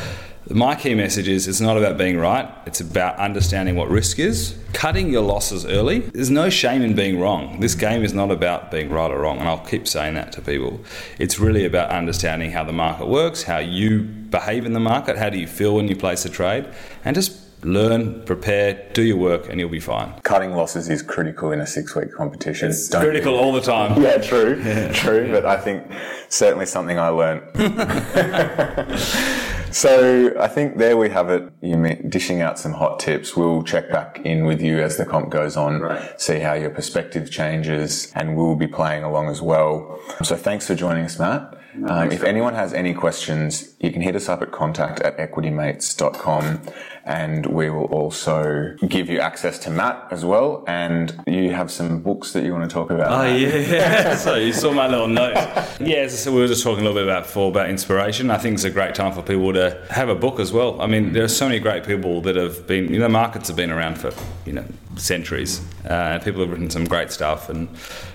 My 0.53 0.75
key 0.75 0.95
message 0.95 1.29
is 1.29 1.49
it's 1.49 1.62
not 1.62 1.79
about 1.79 1.97
being 1.97 2.19
right, 2.19 2.47
it's 2.67 2.81
about 2.81 3.17
understanding 3.17 3.75
what 3.75 3.88
risk 3.88 4.19
is, 4.19 4.55
cutting 4.75 5.11
your 5.11 5.23
losses 5.23 5.65
early. 5.65 6.01
There's 6.01 6.29
no 6.31 6.51
shame 6.51 6.83
in 6.83 6.95
being 6.95 7.19
wrong. 7.19 7.61
This 7.61 7.75
game 7.75 8.05
is 8.05 8.12
not 8.12 8.31
about 8.31 8.71
being 8.71 8.91
right 8.91 9.11
or 9.11 9.21
wrong, 9.21 9.38
and 9.38 9.49
I'll 9.49 9.65
keep 9.65 9.88
saying 9.88 10.12
that 10.15 10.31
to 10.33 10.43
people. 10.43 10.81
It's 11.19 11.38
really 11.38 11.65
about 11.65 11.88
understanding 11.91 12.51
how 12.51 12.65
the 12.65 12.73
market 12.73 13.07
works, 13.09 13.45
how 13.45 13.59
you 13.59 14.03
behave 14.03 14.67
in 14.67 14.75
the 14.75 14.81
market, 14.81 15.17
how 15.17 15.31
do 15.31 15.38
you 15.38 15.47
feel 15.47 15.77
when 15.77 15.88
you 15.88 15.97
place 15.97 16.27
a 16.27 16.29
trade, 16.29 16.67
and 17.03 17.15
just 17.15 17.38
learn, 17.65 18.23
prepare, 18.25 18.91
do 18.93 19.03
your 19.03 19.17
work, 19.17 19.49
and 19.49 19.59
you'll 19.59 19.71
be 19.71 19.81
fine. 19.81 20.12
Cutting 20.23 20.53
losses 20.53 20.91
is 20.91 21.01
critical 21.01 21.53
in 21.53 21.61
a 21.61 21.67
six-week 21.67 22.12
competition. 22.12 22.69
It's 22.71 22.88
Don't- 22.88 23.01
critical 23.03 23.37
all 23.37 23.53
the 23.53 23.61
time. 23.62 24.03
Yeah, 24.03 24.19
true, 24.19 24.57
true. 24.93 25.31
But 25.31 25.47
I 25.47 25.57
think 25.57 25.85
certainly 26.29 26.67
something 26.67 26.99
I 26.99 27.09
learned. 27.09 27.43
so 29.73 30.33
I 30.39 30.49
think 30.49 30.79
there 30.79 30.97
we 30.97 31.11
have 31.11 31.31
it. 31.31 31.51
You 31.61 31.77
dishing 32.09 32.41
out 32.41 32.59
some 32.59 32.73
hot 32.73 33.01
tips. 33.01 33.37
We'll 33.37 33.63
check 33.63 33.91
back 33.91 34.21
in 34.25 34.45
with 34.45 34.61
you 34.61 34.81
as 34.81 34.97
the 34.97 35.07
comp 35.07 35.31
goes 35.31 35.57
on, 35.57 35.81
Right. 35.81 36.21
see 36.21 36.39
how 36.41 36.55
your 36.55 36.71
perspective 36.71 37.31
changes, 37.31 38.13
and 38.15 38.37
we'll 38.37 38.57
be 38.57 38.67
playing 38.67 39.03
along 39.03 39.29
as 39.29 39.41
well. 39.43 39.99
So 40.23 40.37
thanks 40.37 40.67
for 40.67 40.75
joining 40.75 41.05
us, 41.05 41.19
Matt. 41.19 41.55
Um, 41.87 42.13
if 42.13 42.23
anyone 42.23 42.55
has 42.55 42.75
any 42.75 42.93
questions, 42.93 43.75
you 43.81 43.91
can 43.91 44.03
hit 44.03 44.15
us 44.15 44.29
up 44.29 44.43
at 44.43 44.53
contact 44.53 45.01
at 45.01 45.17
equitymates.com 45.17 46.61
and 47.05 47.47
we 47.47 47.69
will 47.69 47.87
also 47.87 48.77
give 48.87 49.09
you 49.09 49.19
access 49.19 49.59
to 49.61 49.71
Matt 49.71 50.07
as 50.11 50.25
well. 50.25 50.65
And 50.69 51.21
you 51.27 51.53
have 51.53 51.71
some 51.71 52.01
books 52.01 52.33
that 52.33 52.45
you 52.45 52.53
want 52.53 52.69
to 52.69 52.73
talk 52.73 52.91
about. 52.91 53.11
Oh 53.11 53.23
Matt. 53.25 53.41
yeah, 53.41 54.17
so 54.27 54.37
you 54.37 54.53
saw 54.53 54.73
my 54.73 54.87
little 54.87 55.09
note. 55.09 55.35
Yeah, 55.81 55.97
as 55.97 56.13
I 56.13 56.17
said, 56.17 56.33
we 56.33 56.41
were 56.41 56.47
just 56.47 56.63
talking 56.63 56.85
a 56.85 56.89
little 56.89 56.95
bit 56.95 57.05
about 57.05 57.25
before 57.25 57.51
about 57.51 57.71
inspiration. 57.71 58.31
I 58.31 58.39
think 58.39 58.55
it's 58.55 58.65
a 58.65 58.71
great 58.71 58.95
time 58.95 59.13
for 59.13 59.23
people 59.23 59.53
to 59.55 59.85
have 59.91 60.09
a 60.09 60.15
book 60.15 60.39
as 60.39 60.53
well. 60.53 60.81
I 60.81 60.87
mean, 60.87 61.13
there 61.13 61.25
are 61.25 61.29
so 61.29 61.49
many 61.49 61.59
great 61.59 61.85
people 61.85 62.21
that 62.23 62.37
have 62.37 62.67
been, 62.67 62.93
you 62.93 63.01
know, 63.01 63.09
markets 63.09 63.49
have 63.49 63.57
been 63.57 63.71
around 63.71 63.99
for 63.99 64.13
you 64.47 64.53
know 64.53 64.65
centuries, 64.97 65.61
uh, 65.85 65.93
and 65.93 66.23
people 66.23 66.41
have 66.41 66.51
written 66.51 66.71
some 66.71 66.85
great 66.85 67.11
stuff. 67.11 67.49
And 67.49 67.69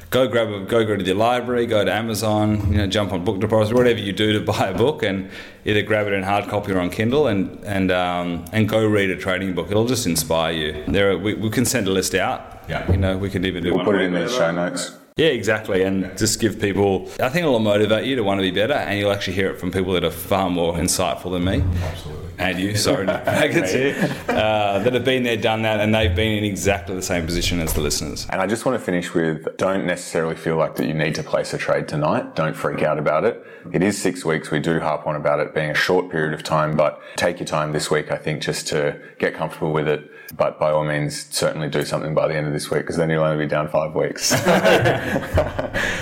go 0.09 0.27
grab 0.27 0.49
a, 0.49 0.59
go 0.61 0.85
go 0.85 0.95
to 0.95 1.03
the 1.03 1.13
library, 1.13 1.65
go 1.65 1.83
to 1.83 1.91
Amazon, 1.91 2.71
you 2.71 2.77
know, 2.77 2.87
jump 2.87 3.11
on 3.13 3.23
Book 3.23 3.39
Depository, 3.39 3.77
whatever 3.77 3.99
you 3.99 4.13
do 4.13 4.33
to 4.33 4.41
buy 4.53 4.67
a 4.67 4.77
book, 4.77 5.03
and 5.03 5.29
either 5.65 5.81
grab 5.81 6.07
it 6.07 6.13
in 6.13 6.23
hard 6.23 6.47
copy 6.47 6.71
or 6.71 6.79
on 6.79 6.89
Kindle, 6.89 7.27
and 7.27 7.63
and 7.63 7.91
um, 7.91 8.45
and 8.51 8.67
go 8.69 8.85
read 8.85 9.09
a 9.09 9.17
trading 9.17 9.53
book. 9.53 9.69
It'll 9.69 9.87
just 9.87 10.05
inspire 10.05 10.53
you. 10.53 10.83
There, 10.87 11.11
are, 11.11 11.17
we, 11.17 11.33
we 11.33 11.49
can 11.49 11.65
send 11.65 11.87
a 11.87 11.91
list 11.91 12.15
out. 12.15 12.63
Yeah. 12.67 12.89
you 12.91 12.97
know, 12.97 13.17
we 13.17 13.29
could 13.29 13.45
even 13.45 13.63
do 13.63 13.73
We'll 13.73 13.85
put 13.85 13.95
it 13.95 14.01
in 14.01 14.13
the 14.13 14.27
show 14.27 14.51
notes. 14.51 14.91
Yeah, 15.17 15.29
exactly. 15.29 15.81
And 15.81 16.15
just 16.15 16.39
give 16.39 16.59
people, 16.61 17.09
I 17.19 17.29
think 17.29 17.43
it'll 17.43 17.59
motivate 17.59 18.05
you 18.05 18.15
to 18.15 18.23
want 18.23 18.37
to 18.37 18.43
be 18.43 18.51
better, 18.51 18.73
and 18.73 18.99
you'll 18.99 19.11
actually 19.11 19.33
hear 19.33 19.49
it 19.49 19.59
from 19.59 19.71
people 19.71 19.93
that 19.93 20.03
are 20.03 20.11
far 20.11 20.49
more 20.49 20.73
insightful 20.73 21.31
than 21.31 21.43
me. 21.43 21.63
Absolutely. 21.81 22.27
and 22.37 22.59
you, 22.59 22.75
sorry, 22.75 23.07
Nick 23.07 23.23
Baggins 23.25 23.71
here, 23.71 23.95
uh, 24.29 24.77
that 24.77 24.93
have 24.93 25.03
been 25.03 25.23
there, 25.23 25.37
done 25.37 25.63
that, 25.63 25.79
and 25.79 25.93
they've 25.93 26.15
been 26.15 26.37
in 26.37 26.43
exactly 26.43 26.95
the 26.95 27.01
same 27.01 27.25
position 27.25 27.59
as 27.59 27.73
the 27.73 27.81
listeners. 27.81 28.27
And 28.29 28.39
I 28.39 28.45
just 28.45 28.63
want 28.63 28.77
to 28.77 28.85
finish 28.85 29.13
with 29.15 29.57
don't 29.57 29.87
necessarily 29.87 30.35
feel 30.35 30.55
like 30.55 30.75
that 30.75 30.85
you 30.85 30.93
need 30.93 31.15
to 31.15 31.23
place 31.23 31.51
a 31.53 31.57
trade 31.57 31.87
tonight. 31.87 32.35
Don't 32.35 32.55
freak 32.55 32.83
out 32.83 32.99
about 32.99 33.23
it. 33.23 33.43
It 33.73 33.81
is 33.81 33.99
six 33.99 34.23
weeks. 34.23 34.51
We 34.51 34.59
do 34.59 34.79
harp 34.79 35.07
on 35.07 35.15
about 35.15 35.39
it 35.39 35.55
being 35.55 35.71
a 35.71 35.75
short 35.75 36.11
period 36.11 36.33
of 36.33 36.43
time, 36.43 36.77
but 36.77 37.01
take 37.15 37.39
your 37.39 37.47
time 37.47 37.71
this 37.71 37.89
week, 37.89 38.11
I 38.11 38.17
think, 38.17 38.43
just 38.43 38.67
to 38.67 38.99
get 39.17 39.33
comfortable 39.33 39.73
with 39.73 39.87
it. 39.87 40.11
But 40.35 40.59
by 40.59 40.71
all 40.71 40.83
means, 40.83 41.25
certainly 41.33 41.69
do 41.69 41.85
something 41.85 42.13
by 42.13 42.27
the 42.27 42.35
end 42.35 42.47
of 42.47 42.53
this 42.53 42.69
week 42.69 42.81
because 42.81 42.97
then 42.97 43.09
you'll 43.09 43.23
only 43.23 43.45
be 43.45 43.49
down 43.49 43.67
five 43.69 43.95
weeks. 43.95 44.31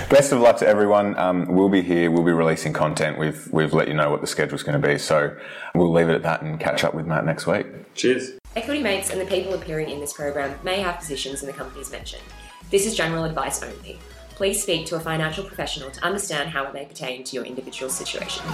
Best 0.08 0.32
of 0.32 0.40
luck 0.40 0.56
to 0.58 0.66
everyone. 0.66 1.16
Um, 1.18 1.46
we'll 1.46 1.68
be 1.68 1.82
here. 1.82 2.10
We'll 2.10 2.24
be 2.24 2.32
releasing 2.32 2.72
content. 2.72 3.18
We've 3.18 3.48
we've 3.52 3.72
let 3.72 3.88
you 3.88 3.94
know 3.94 4.10
what 4.10 4.20
the 4.20 4.26
schedule's 4.26 4.62
going 4.62 4.80
to 4.80 4.88
be. 4.88 4.98
So 4.98 5.36
we'll 5.74 5.92
leave 5.92 6.08
it 6.08 6.14
at 6.14 6.22
that 6.22 6.42
and 6.42 6.58
catch 6.58 6.82
up 6.84 6.94
with 6.94 7.06
Matt 7.06 7.24
next 7.24 7.46
week. 7.46 7.66
Cheers. 7.94 8.32
Equity 8.56 8.82
Mates 8.82 9.10
and 9.10 9.20
the 9.20 9.26
people 9.26 9.54
appearing 9.54 9.90
in 9.90 10.00
this 10.00 10.12
program 10.12 10.58
may 10.64 10.80
have 10.80 10.98
positions 10.98 11.42
in 11.42 11.46
the 11.46 11.52
companies 11.52 11.90
mentioned. 11.90 12.22
This 12.70 12.86
is 12.86 12.96
general 12.96 13.24
advice 13.24 13.62
only. 13.62 13.98
Please 14.30 14.62
speak 14.62 14.86
to 14.86 14.96
a 14.96 15.00
financial 15.00 15.44
professional 15.44 15.90
to 15.90 16.04
understand 16.04 16.50
how 16.50 16.64
it 16.64 16.74
may 16.74 16.84
pertain 16.84 17.24
to 17.24 17.36
your 17.36 17.44
individual 17.44 17.90
situation. 17.90 18.44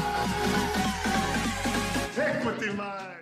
Equity 2.17 2.73
Mate. 2.73 3.22